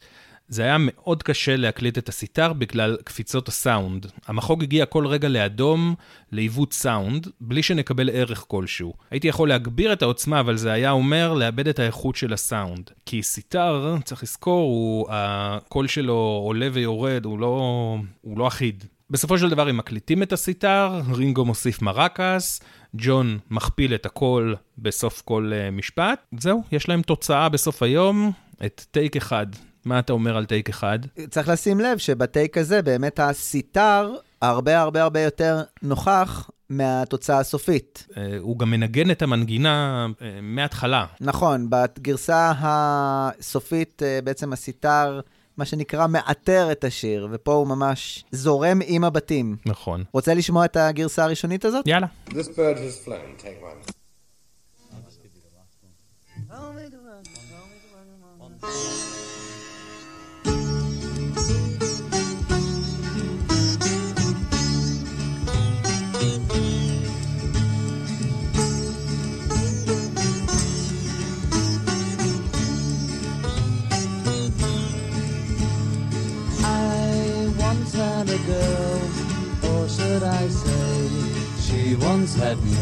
זה 0.52 0.64
היה 0.64 0.78
מאוד 0.80 1.24
קשה 1.24 1.56
להקליט 1.56 1.98
את 1.98 2.10
הסיטר 2.10 2.54
בגלל 2.54 2.98
קפיצות 3.04 3.48
הסאונד. 3.48 4.06
המחוג 4.28 4.64
הגיע 4.64 4.86
כל 4.86 5.08
רגע 5.08 5.30
לאדום, 5.30 5.96
לעיוות 6.32 6.74
סאונד, 6.74 7.28
בלי 7.42 7.64
שנקבל 7.64 8.10
ערך 8.10 8.46
כלשהו. 8.48 8.94
הייתי 9.12 9.28
יכול 9.28 9.50
להגביר 9.50 9.94
את 9.94 10.02
העוצמה, 10.02 10.40
אבל 10.40 10.58
זה 10.58 10.72
היה 10.72 10.92
אומר 10.92 11.34
לאבד 11.34 11.68
את 11.68 11.80
האיכות 11.80 12.16
של 12.16 12.34
הסאונד. 12.34 12.90
כי 13.06 13.24
סיטר, 13.24 13.96
צריך 14.04 14.24
לזכור, 14.24 14.62
הוא, 14.62 15.08
הקול 15.10 15.88
שלו 15.88 16.42
עולה 16.46 16.68
ויורד, 16.74 17.26
הוא 17.26 17.40
לא, 17.40 17.98
הוא 18.22 18.38
לא 18.38 18.48
אחיד. 18.48 18.84
בסופו 19.10 19.38
של 19.38 19.50
דבר 19.50 19.68
הם 19.68 19.78
מקליטים 19.78 20.24
את 20.24 20.34
הסיטר, 20.34 21.02
רינגו 21.14 21.46
מוסיף 21.46 21.82
מרקס, 21.82 22.62
ג'ון 22.96 23.40
מכפיל 23.52 23.96
את 23.96 24.06
הקול 24.06 24.56
בסוף 24.78 25.22
כל 25.26 25.52
uh, 25.54 25.72
משפט. 25.72 26.20
זהו, 26.38 26.64
יש 26.72 26.90
להם 26.90 27.02
תוצאה 27.02 27.50
בסוף 27.50 27.84
היום, 27.84 28.32
את 28.66 28.86
טייק 28.92 29.16
אחד. 29.18 29.48
מה 29.86 30.00
אתה 30.00 30.14
אומר 30.14 30.38
על 30.38 30.46
טייק 30.46 30.70
אחד? 30.70 31.00
צריך 31.30 31.50
לשים 31.50 31.80
לב 31.80 31.98
שבטייק 31.98 32.58
הזה 32.58 32.82
באמת 32.82 33.20
הסיטר 33.20 34.14
הרבה 34.42 34.80
הרבה 34.80 35.02
הרבה 35.04 35.22
יותר 35.22 35.62
נוכח 35.82 36.50
מהתוצאה 36.70 37.40
הסופית. 37.40 38.08
הוא 38.40 38.60
גם 38.60 38.72
מנגן 38.72 39.12
את 39.12 39.22
המנגינה 39.22 40.08
מההתחלה. 40.42 41.06
נכון, 41.22 41.68
בגרסה 41.70 42.54
הסופית 42.60 44.02
בעצם 44.24 44.54
הסיטר, 44.54 45.20
מה 45.58 45.66
שנקרא, 45.66 46.08
מאתר 46.08 46.72
את 46.72 46.84
השיר, 46.84 47.28
ופה 47.32 47.54
הוא 47.54 47.68
ממש 47.68 48.26
זורם 48.32 48.80
עם 48.86 49.04
הבתים. 49.04 49.58
נכון. 49.66 50.04
רוצה 50.14 50.34
לשמוע 50.34 50.66
את 50.66 50.78
הגרסה 50.78 51.24
הראשונית 51.24 51.66
הזאת? 51.66 51.88
יאללה. 51.88 52.08
This 52.30 52.32
bird 52.32 52.78
has 52.78 53.08
flown, 53.08 53.42
take 53.42 53.62
one. 53.62 53.92
I 58.64 59.11
always 82.32 82.44
had 82.44 82.64
me. 82.64 82.81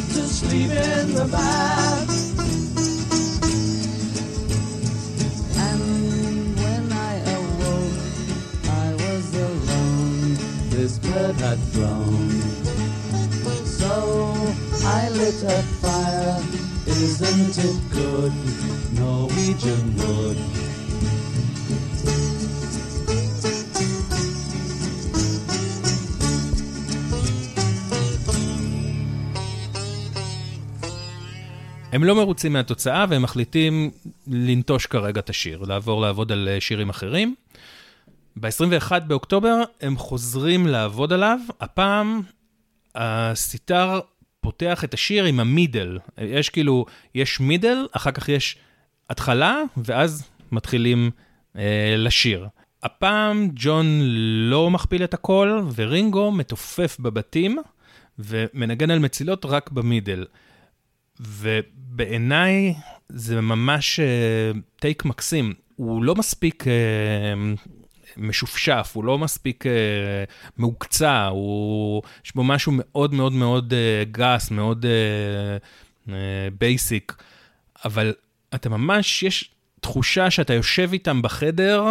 Off 0.00 0.12
to 0.14 0.22
sleep 0.26 0.70
in 0.70 1.14
the 1.14 1.26
bath. 1.26 2.10
And 5.58 6.56
when 6.56 6.92
I 6.92 7.14
awoke, 7.36 8.00
I 8.68 8.92
was 9.02 9.34
alone. 9.34 10.34
This 10.70 10.98
bird 10.98 11.36
had 11.36 11.58
flown. 11.72 12.30
So 13.64 13.92
I 14.84 15.08
lit 15.10 15.42
a 15.42 15.62
fire. 15.82 16.42
Isn't 16.86 17.58
it 17.58 17.78
good? 17.92 18.32
Norwegian 18.98 19.96
wood. 19.96 20.59
הם 31.92 32.04
לא 32.04 32.14
מרוצים 32.14 32.52
מהתוצאה 32.52 33.04
והם 33.08 33.22
מחליטים 33.22 33.90
לנטוש 34.26 34.86
כרגע 34.86 35.20
את 35.20 35.30
השיר, 35.30 35.62
לעבור 35.62 36.00
לעבוד 36.02 36.32
על 36.32 36.48
אה, 36.48 36.60
שירים 36.60 36.88
אחרים. 36.88 37.34
ב-21 38.36 38.98
באוקטובר 39.06 39.62
הם 39.80 39.96
חוזרים 39.96 40.66
לעבוד 40.66 41.12
עליו, 41.12 41.38
הפעם 41.60 42.20
הסיטר 42.94 44.00
פותח 44.40 44.84
את 44.84 44.94
השיר 44.94 45.24
עם 45.24 45.40
המידל. 45.40 45.98
יש 46.18 46.48
כאילו, 46.48 46.86
יש 47.14 47.40
מידל, 47.40 47.86
אחר 47.92 48.10
כך 48.10 48.28
יש 48.28 48.56
התחלה, 49.10 49.62
ואז 49.76 50.28
מתחילים 50.52 51.10
אה, 51.56 51.94
לשיר. 51.98 52.48
הפעם 52.82 53.50
ג'ון 53.54 54.00
לא 54.50 54.70
מכפיל 54.70 55.04
את 55.04 55.14
הקול, 55.14 55.64
ורינגו 55.74 56.32
מתופף 56.32 56.96
בבתים, 57.00 57.58
ומנגן 58.18 58.90
על 58.90 58.98
מצילות 58.98 59.44
רק 59.44 59.70
ב 59.70 59.77
middle. 59.77 60.24
ובעיניי 61.20 62.74
זה 63.08 63.40
ממש 63.40 64.00
take 64.76 65.04
מקסים. 65.04 65.54
הוא 65.76 66.04
לא 66.04 66.14
מספיק 66.14 66.64
uh, 66.64 67.60
משופשף, 68.16 68.90
הוא 68.94 69.04
לא 69.04 69.18
מספיק 69.18 69.64
uh, 69.66 69.68
מהוקצע, 70.56 71.26
הוא... 71.26 72.02
יש 72.24 72.34
בו 72.34 72.44
משהו 72.44 72.72
מאוד 72.74 73.14
מאוד 73.14 73.32
מאוד 73.32 73.72
uh, 73.72 74.08
גס, 74.10 74.50
מאוד 74.50 74.86
basic, 76.58 77.12
uh, 77.12 77.22
uh, 77.22 77.80
אבל 77.84 78.14
אתה 78.54 78.68
ממש, 78.68 79.22
יש 79.22 79.50
תחושה 79.80 80.30
שאתה 80.30 80.54
יושב 80.54 80.90
איתם 80.92 81.22
בחדר, 81.22 81.86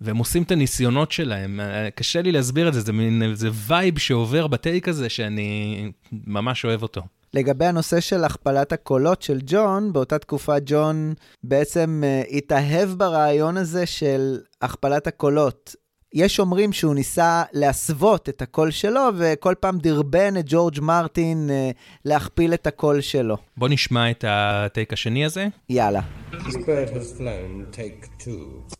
והם 0.00 0.16
עושים 0.16 0.42
את 0.42 0.50
הניסיונות 0.50 1.12
שלהם. 1.12 1.60
קשה 1.94 2.22
לי 2.22 2.32
להסביר 2.32 2.68
את 2.68 2.74
זה, 2.74 2.80
זה 2.80 2.92
מין, 2.92 3.22
זה 3.34 3.48
vibe 3.52 3.98
שעובר 3.98 4.46
ב 4.46 4.54
take 4.54 4.88
הזה 4.88 5.08
שאני 5.08 5.92
ממש 6.12 6.64
אוהב 6.64 6.82
אותו. 6.82 7.02
לגבי 7.34 7.66
הנושא 7.66 8.00
של 8.00 8.24
הכפלת 8.24 8.72
הקולות 8.72 9.22
של 9.22 9.38
ג'ון, 9.46 9.92
באותה 9.92 10.18
תקופה 10.18 10.54
ג'ון 10.66 11.14
בעצם 11.42 12.02
uh, 12.04 12.36
התאהב 12.36 12.88
ברעיון 12.90 13.56
הזה 13.56 13.86
של 13.86 14.38
הכפלת 14.62 15.06
הקולות. 15.06 15.74
יש 16.14 16.40
אומרים 16.40 16.72
שהוא 16.72 16.94
ניסה 16.94 17.42
להסוות 17.52 18.28
את 18.28 18.42
הקול 18.42 18.70
שלו, 18.70 19.00
וכל 19.18 19.54
פעם 19.60 19.78
דרבן 19.78 20.36
את 20.38 20.44
ג'ורג' 20.46 20.80
מרטין 20.80 21.50
uh, 21.50 21.76
להכפיל 22.04 22.54
את 22.54 22.66
הקול 22.66 23.00
שלו. 23.00 23.36
בוא 23.56 23.68
נשמע 23.68 24.10
את 24.10 24.24
ה 24.28 24.41
take 24.41 24.92
השני 24.92 25.24
הזה. 25.24 25.46
יאללה. 25.68 26.00
This 26.32 26.54
bird 26.54 26.90
has 26.94 27.18
flown, 27.18 27.76
take 27.76 28.24
two. 28.24 28.74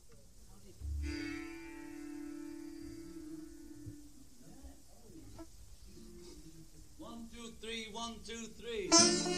Thank 8.99 9.29
you. 9.29 9.38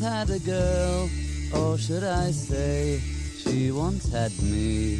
Once 0.00 0.14
had 0.14 0.30
a 0.30 0.38
girl, 0.40 1.08
or 1.54 1.78
should 1.78 2.04
I 2.04 2.30
say, 2.30 2.98
she 2.98 3.70
once 3.70 4.12
had 4.12 4.32
me. 4.42 4.98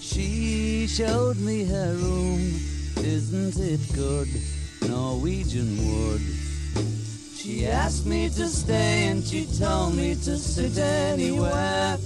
She 0.00 0.86
showed 0.86 1.38
me 1.38 1.64
her 1.64 1.94
room, 1.94 2.40
isn't 2.98 3.56
it 3.58 3.80
good? 3.94 4.28
Norwegian 4.86 5.78
wood. 5.78 6.20
She 7.34 7.66
asked 7.66 8.04
me 8.06 8.28
to 8.28 8.48
stay 8.48 9.08
and 9.08 9.24
she 9.24 9.46
told 9.46 9.94
me 9.94 10.14
to 10.14 10.36
sit 10.36 10.76
anywhere. 10.76 11.96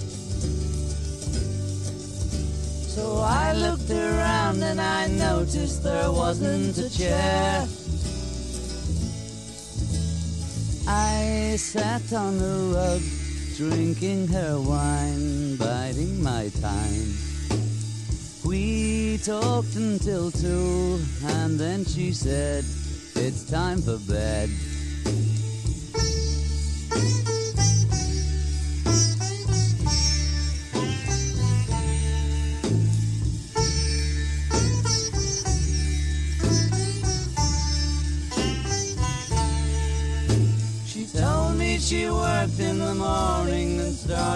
So 2.87 3.17
I 3.17 3.51
looked 3.53 3.89
around 3.89 4.63
and 4.63 4.79
I 4.79 5.07
noticed 5.07 5.83
there 5.83 6.11
wasn't 6.11 6.77
a 6.77 6.89
chair. 6.89 7.67
I 10.87 11.55
sat 11.57 12.13
on 12.13 12.37
the 12.37 12.75
rug, 12.75 13.01
drinking 13.57 14.27
her 14.27 14.59
wine, 14.59 15.55
biding 15.57 16.21
my 16.21 16.49
time. 16.61 17.13
We 18.45 19.17
talked 19.17 19.75
until 19.75 20.29
two, 20.29 20.99
and 21.25 21.59
then 21.59 21.85
she 21.85 22.13
said, 22.13 22.63
It's 23.15 23.49
time 23.49 23.81
for 23.81 23.97
bed. 23.97 24.49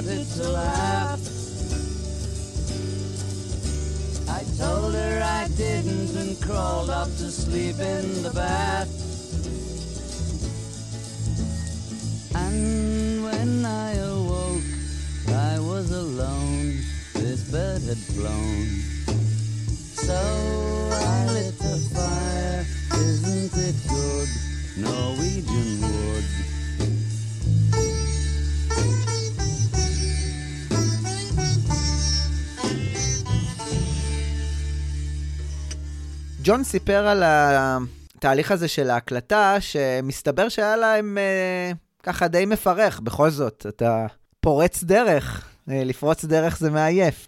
Started 0.02 0.28
to 0.28 0.50
laugh. 0.50 1.20
I 4.30 4.44
told 4.58 4.94
her 4.94 5.22
I 5.22 5.48
didn't 5.58 6.16
and 6.16 6.42
crawled 6.42 6.90
up 6.90 7.08
to 7.08 7.30
sleep 7.30 7.80
in 7.80 8.24
the 8.24 8.32
bath. 8.32 8.88
And 12.34 13.24
when 13.26 13.66
I 13.66 13.96
awoke, 13.96 14.64
I 15.28 15.60
was 15.60 15.92
alone. 15.92 16.80
This 17.16 17.44
bed 17.52 17.82
had 17.82 17.98
flown. 17.98 18.68
So 19.96 20.59
ג'ון 36.50 36.64
סיפר 36.64 37.08
על 37.08 37.24
התהליך 37.26 38.52
הזה 38.52 38.68
של 38.68 38.90
ההקלטה, 38.90 39.56
שמסתבר 39.60 40.50
שהיה 40.50 40.78
להם 40.78 41.18
אה, 41.18 41.72
ככה 42.04 42.28
די 42.28 42.46
מפרך, 42.46 43.00
בכל 43.00 43.30
זאת, 43.30 43.66
אתה 43.70 44.06
פורץ 44.40 44.84
דרך. 44.84 45.48
אה, 45.70 45.84
לפרוץ 45.84 46.26
דרך 46.26 46.58
זה 46.58 46.70
מעייף. 46.72 47.28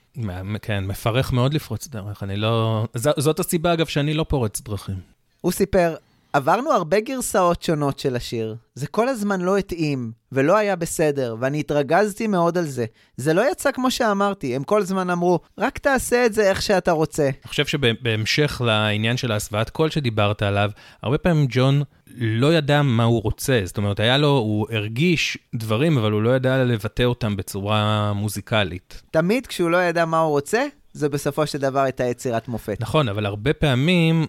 כן, 0.61 0.83
מפרך 0.85 1.33
מאוד 1.33 1.53
לפרוץ 1.53 1.87
דרך, 1.87 2.23
אני 2.23 2.35
לא... 2.37 2.85
ז- 2.97 3.09
זאת 3.19 3.39
הסיבה, 3.39 3.73
אגב, 3.73 3.85
שאני 3.85 4.13
לא 4.13 4.25
פורץ 4.29 4.61
דרכים. 4.61 4.95
הוא 5.41 5.51
סיפר, 5.51 5.95
עברנו 6.33 6.71
הרבה 6.71 6.99
גרסאות 6.99 7.63
שונות 7.63 7.99
של 7.99 8.15
השיר. 8.15 8.55
זה 8.75 8.87
כל 8.87 9.09
הזמן 9.09 9.41
לא 9.41 9.57
התאים, 9.57 10.11
ולא 10.31 10.57
היה 10.57 10.75
בסדר, 10.75 11.35
ואני 11.39 11.59
התרגזתי 11.59 12.27
מאוד 12.27 12.57
על 12.57 12.65
זה. 12.65 12.85
זה 13.17 13.33
לא 13.33 13.51
יצא 13.51 13.71
כמו 13.71 13.91
שאמרתי, 13.91 14.55
הם 14.55 14.63
כל 14.63 14.81
הזמן 14.81 15.09
אמרו, 15.09 15.39
רק 15.57 15.77
תעשה 15.77 16.25
את 16.25 16.33
זה 16.33 16.49
איך 16.49 16.61
שאתה 16.61 16.91
רוצה. 16.91 17.23
אני 17.23 17.47
חושב 17.47 17.65
שבהמשך 17.65 18.61
לעניין 18.65 19.17
של 19.17 19.31
ההסוואת 19.31 19.69
קול 19.69 19.89
שדיברת 19.89 20.41
עליו, 20.41 20.71
הרבה 21.03 21.17
פעמים 21.17 21.45
ג'ון 21.49 21.83
לא 22.17 22.53
ידע 22.53 22.81
מה 22.81 23.03
הוא 23.03 23.21
רוצה. 23.21 23.61
זאת 23.65 23.77
אומרת, 23.77 23.99
היה 23.99 24.17
לו, 24.17 24.27
הוא 24.27 24.67
הרגיש 24.71 25.37
דברים, 25.55 25.97
אבל 25.97 26.11
הוא 26.11 26.21
לא 26.21 26.35
ידע 26.35 26.63
לבטא 26.63 27.03
אותם 27.03 27.35
בצורה 27.35 28.13
מוזיקלית. 28.13 29.01
תמיד 29.11 29.47
כשהוא 29.47 29.69
לא 29.69 29.77
ידע 29.77 30.05
מה 30.05 30.19
הוא 30.19 30.31
רוצה, 30.31 30.65
זה 30.93 31.09
בסופו 31.09 31.47
של 31.47 31.57
דבר 31.57 31.79
הייתה 31.79 32.03
יצירת 32.03 32.47
מופת. 32.47 32.77
נכון, 32.79 33.09
אבל 33.09 33.25
הרבה 33.25 33.53
פעמים, 33.53 34.25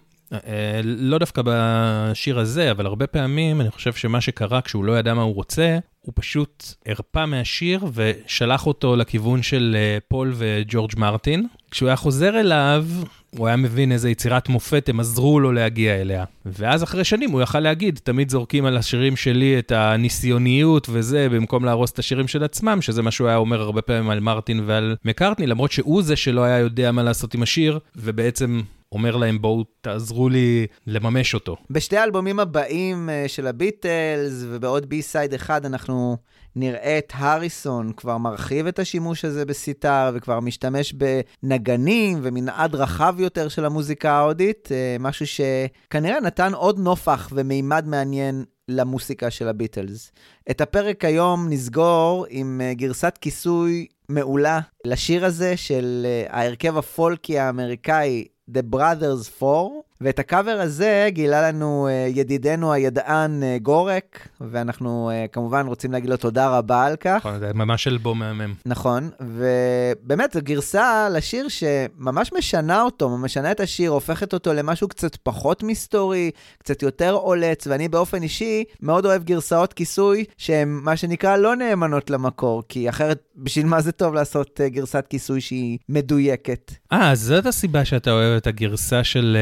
לא 0.85 1.19
דווקא 1.19 1.43
בשיר 1.45 2.39
הזה, 2.39 2.71
אבל 2.71 2.87
הרבה 2.87 3.07
פעמים 3.07 3.61
אני 3.61 3.71
חושב 3.71 3.93
שמה 3.93 4.21
שקרה 4.21 4.61
כשהוא 4.61 4.85
לא 4.85 4.99
ידע 4.99 5.15
מה 5.15 5.23
הוא 5.23 5.35
רוצה, 5.35 5.79
הוא 6.01 6.13
פשוט 6.17 6.75
הרפא 6.87 7.25
מהשיר 7.25 7.85
ושלח 7.95 8.67
אותו 8.67 8.97
לכיוון 8.97 9.43
של 9.43 9.77
אה, 9.79 9.99
פול 10.09 10.33
וג'ורג' 10.35 10.93
מרטין. 10.97 11.47
כשהוא 11.71 11.87
היה 11.87 11.97
חוזר 11.97 12.41
אליו, 12.41 12.87
הוא 13.37 13.47
היה 13.47 13.57
מבין 13.57 13.93
איזה 13.93 14.11
יצירת 14.11 14.49
מופת 14.49 14.89
הם 14.89 15.01
עזרו 15.01 15.41
לו 15.41 15.53
להגיע 15.53 16.01
אליה. 16.01 16.25
ואז 16.47 16.83
אחרי 16.83 17.05
שנים 17.05 17.31
הוא 17.31 17.43
יכל 17.43 17.61
להגיד, 17.61 18.01
תמיד 18.03 18.31
זורקים 18.31 18.65
על 18.65 18.77
השירים 18.77 19.17
שלי 19.17 19.59
את 19.59 19.73
הניסיוניות 19.73 20.87
וזה, 20.91 21.29
במקום 21.29 21.65
להרוס 21.65 21.91
את 21.91 21.99
השירים 21.99 22.29
של 22.29 22.45
עצמם, 22.45 22.83
שזה 22.83 23.03
מה 23.03 23.11
שהוא 23.11 23.29
היה 23.29 23.37
אומר 23.37 23.61
הרבה 23.61 23.83
פעמים 23.83 24.11
על 24.11 24.21
מרטין 24.21 24.63
ועל 24.67 24.97
מקארטני, 25.05 25.47
למרות 25.47 25.73
שהוא 25.73 26.03
זה 26.03 26.17
שלא 26.17 26.45
היה 26.45 26.59
יודע 26.59 26.93
מה 26.93 27.03
לעשות 27.03 27.35
עם 27.35 27.43
השיר, 27.43 27.79
ובעצם 27.97 28.63
אומר 28.93 29.17
להם, 29.17 29.43
בואו 29.43 29.65
תעזרו 29.81 30.29
לי 30.29 30.67
לממש 30.87 31.35
אותו. 31.35 31.57
בשתי 31.71 31.97
האלבומים 31.97 32.41
הבאים 32.41 33.11
אה, 33.11 33.25
של 33.29 33.47
הביטלס, 33.47 34.45
ובעוד 34.49 34.87
בי-סייד 34.87 35.35
אחד, 35.35 35.67
אנחנו 35.67 36.17
נראה 36.57 36.99
את 36.99 37.13
הריסון 37.17 37.93
כבר 37.93 38.19
מרחיב 38.19 38.67
את 38.67 38.79
השימוש 38.79 39.25
הזה 39.25 39.45
בסיטאר, 39.45 40.11
וכבר 40.15 40.41
משתמש 40.41 40.95
בנגנים 40.95 42.19
ומנעד 42.23 42.75
רחב 42.75 43.15
יותר 43.19 43.49
של 43.49 43.65
המוזיקה 43.65 44.13
ההודית, 44.13 44.69
אה, 44.73 44.97
משהו 45.01 45.27
שכנראה 45.27 46.21
נתן 46.21 46.55
עוד 46.55 46.79
נופח 46.79 47.29
ומימד 47.33 47.85
מעניין 47.87 48.45
למוסיקה 48.69 49.31
של 49.31 49.49
הביטלס. 49.49 50.13
את 50.51 50.61
הפרק 50.61 51.05
היום 51.05 51.47
נסגור 51.51 52.27
עם 52.29 52.61
אה, 52.65 52.75
גרסת 52.75 53.19
כיסוי 53.21 53.87
מעולה 54.09 54.61
לשיר 54.85 55.25
הזה 55.25 55.57
של 55.57 56.07
ההרכב 56.29 56.77
הפולקי 56.77 57.39
האמריקאי 57.39 58.25
The 58.49 58.63
Brothers 58.65 59.29
4, 59.29 59.85
ואת 60.03 60.19
הקאבר 60.19 60.51
הזה 60.51 61.09
גילה 61.09 61.49
לנו 61.49 61.89
אה, 61.89 62.07
ידידנו 62.09 62.73
הידען 62.73 63.43
אה, 63.43 63.57
גורק, 63.63 64.29
ואנחנו 64.41 65.11
אה, 65.11 65.27
כמובן 65.33 65.67
רוצים 65.67 65.93
להגיד 65.93 66.11
לו 66.11 66.17
תודה 66.17 66.59
רבה 66.59 66.85
על 66.85 66.97
כך. 66.97 67.17
נכון, 67.17 67.39
זה 67.39 67.51
ממש 67.55 67.89
אלבום 67.89 68.19
מהמם. 68.19 68.55
נכון, 68.67 69.11
ובאמת 69.21 70.33
זו 70.33 70.41
גרסה 70.43 71.09
לשיר 71.13 71.49
שממש 71.49 72.33
משנה 72.33 72.83
אותו, 72.83 73.19
משנה 73.19 73.51
את 73.51 73.61
השיר, 73.61 73.91
הופכת 73.91 74.33
אותו 74.33 74.53
למשהו 74.53 74.89
קצת 74.89 75.17
פחות 75.17 75.63
מסתורי, 75.63 76.31
קצת 76.59 76.83
יותר 76.83 77.13
עולץ, 77.13 77.67
ואני 77.67 77.89
באופן 77.89 78.23
אישי 78.23 78.65
מאוד 78.81 79.07
אוהב 79.07 79.25
גרסאות 79.25 79.73
כיסוי 79.73 80.25
שהן 80.39 80.69
מה 80.69 80.97
שנקרא 80.97 81.37
לא 81.37 81.57
נאמנות 81.57 82.11
למקור, 82.11 82.63
כי 82.69 82.89
אחרת 82.89 83.23
בשביל 83.37 83.67
מה 83.67 83.81
זה 83.81 83.93
טוב 83.93 84.15
לעשות 84.15 84.61
גרסת 84.67 85.05
כיסוי 85.11 85.41
שהיא 85.41 85.79
מדויקת. 85.89 86.73
אה, 86.93 87.15
זאת 87.15 87.47
הסיבה 87.47 87.85
שאתה 87.85 88.11
אוהב 88.11 88.37
את 88.37 88.47
הגרסה 88.47 89.05
של 89.05 89.37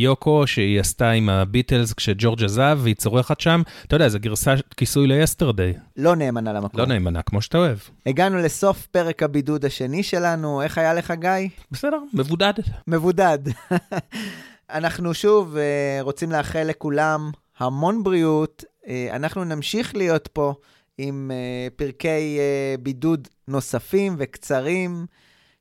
יוקו, 0.00 0.46
שהיא 0.46 0.80
עשתה 0.80 1.10
עם 1.10 1.28
הביטלס 1.28 1.92
כשג'ורג' 1.92 2.44
עזב, 2.44 2.78
והיא 2.82 2.94
צורחת 2.94 3.40
שם. 3.40 3.62
אתה 3.86 3.96
יודע, 3.96 4.08
זו 4.08 4.18
גרסה 4.20 4.54
כיסוי 4.76 5.06
ליסטרדי. 5.06 5.72
לא 5.96 6.16
נאמנה 6.16 6.52
למקור. 6.52 6.80
לא 6.80 6.86
נאמנה, 6.86 7.22
כמו 7.22 7.42
שאתה 7.42 7.58
אוהב. 7.58 7.78
הגענו 8.06 8.38
לסוף 8.38 8.86
פרק 8.86 9.22
הבידוד 9.22 9.64
השני 9.64 10.02
שלנו, 10.02 10.62
איך 10.62 10.78
היה 10.78 10.94
לך 10.94 11.12
גיא? 11.20 11.48
בסדר, 11.70 11.98
מבודד. 12.14 12.54
מבודד. 12.86 13.38
אנחנו 14.70 15.14
שוב 15.14 15.56
אה, 15.56 15.98
רוצים 16.00 16.32
לאחל 16.32 16.62
לכולם 16.62 17.30
המון 17.58 18.02
בריאות. 18.02 18.64
אה, 18.86 19.08
אנחנו 19.12 19.44
נמשיך 19.44 19.96
להיות 19.96 20.28
פה 20.32 20.54
עם 20.98 21.30
אה, 21.34 21.68
פרקי 21.76 22.38
בידוד 22.82 23.28
נוספים 23.48 24.14
וקצרים, 24.18 25.06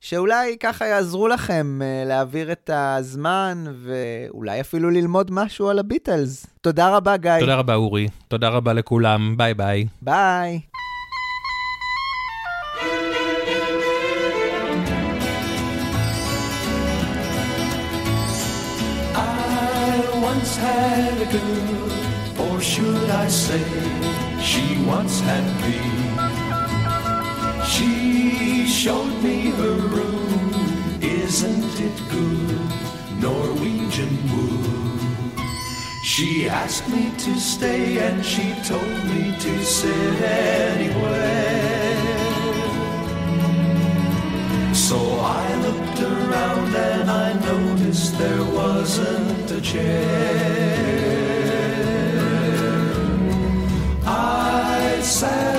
שאולי 0.02 0.58
ככה 0.60 0.86
יעזרו 0.86 1.28
לכם 1.28 1.80
אה, 1.82 2.04
להעביר 2.06 2.52
את 2.52 2.70
הזמן 2.74 3.66
ואולי 3.84 4.62
אפילו 4.62 4.90
ללמוד 4.90 5.32
משהו 5.32 5.70
על 5.70 5.80
הביטלס. 5.80 6.46
תודה 6.62 6.96
רבה, 6.98 7.18
גיא. 7.18 7.40
תודה 7.40 7.56
רבה, 7.56 7.76
אורי. 7.76 8.08
תודה 8.28 8.50
רבה 8.50 8.74
לכולם. 8.74 9.38
ביי 9.38 9.54
ביי. 9.54 9.86
ביי. 10.02 10.60
I 19.16 20.02
once 20.30 20.56
had 20.58 21.18
a 21.22 21.30
girl, 21.36 21.90
or 22.46 22.62
should 22.62 23.10
I 23.10 23.28
say, 23.28 23.66
she 24.50 24.64
once 24.96 25.20
had 25.28 25.46
me. 25.62 25.99
She 28.70 28.86
showed 28.86 29.24
me 29.24 29.50
her 29.50 29.78
room, 29.96 30.54
isn't 31.02 31.80
it 31.88 31.98
good? 32.08 32.62
Norwegian 33.20 34.16
wood. 34.30 35.40
She 36.04 36.48
asked 36.48 36.88
me 36.88 37.12
to 37.18 37.40
stay 37.40 37.98
and 37.98 38.24
she 38.24 38.54
told 38.64 39.06
me 39.06 39.36
to 39.40 39.66
sit 39.66 40.22
anywhere. 40.22 41.16
So 44.76 44.98
I 45.20 45.56
looked 45.66 46.02
around 46.02 46.76
and 46.76 47.10
I 47.10 47.34
noticed 47.52 48.20
there 48.20 48.46
wasn't 48.54 49.50
a 49.50 49.62
chair. 49.62 51.10
I 54.06 55.00
sat 55.02 55.59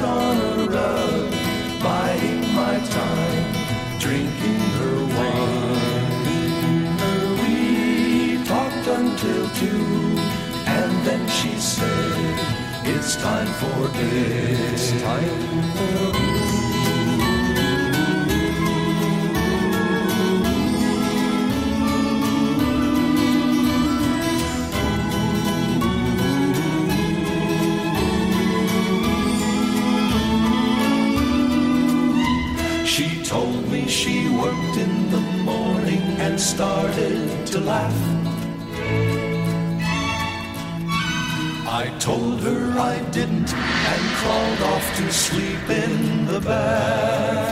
She 32.84 33.22
told 33.24 33.68
me 33.70 33.86
she 33.86 34.28
worked 34.28 34.76
in 34.76 35.10
the 35.10 35.20
morning 35.44 36.02
and 36.18 36.40
started 36.40 37.46
to 37.46 37.60
laugh. 37.60 38.20
I 41.72 41.94
told 41.98 42.40
her 42.40 42.78
I 42.78 42.98
didn't 43.10 43.54
and 43.54 44.02
crawled 44.18 44.60
to 44.96 45.12
sleep 45.12 45.70
in 45.70 46.26
the 46.26 46.40
bath. 46.40 47.49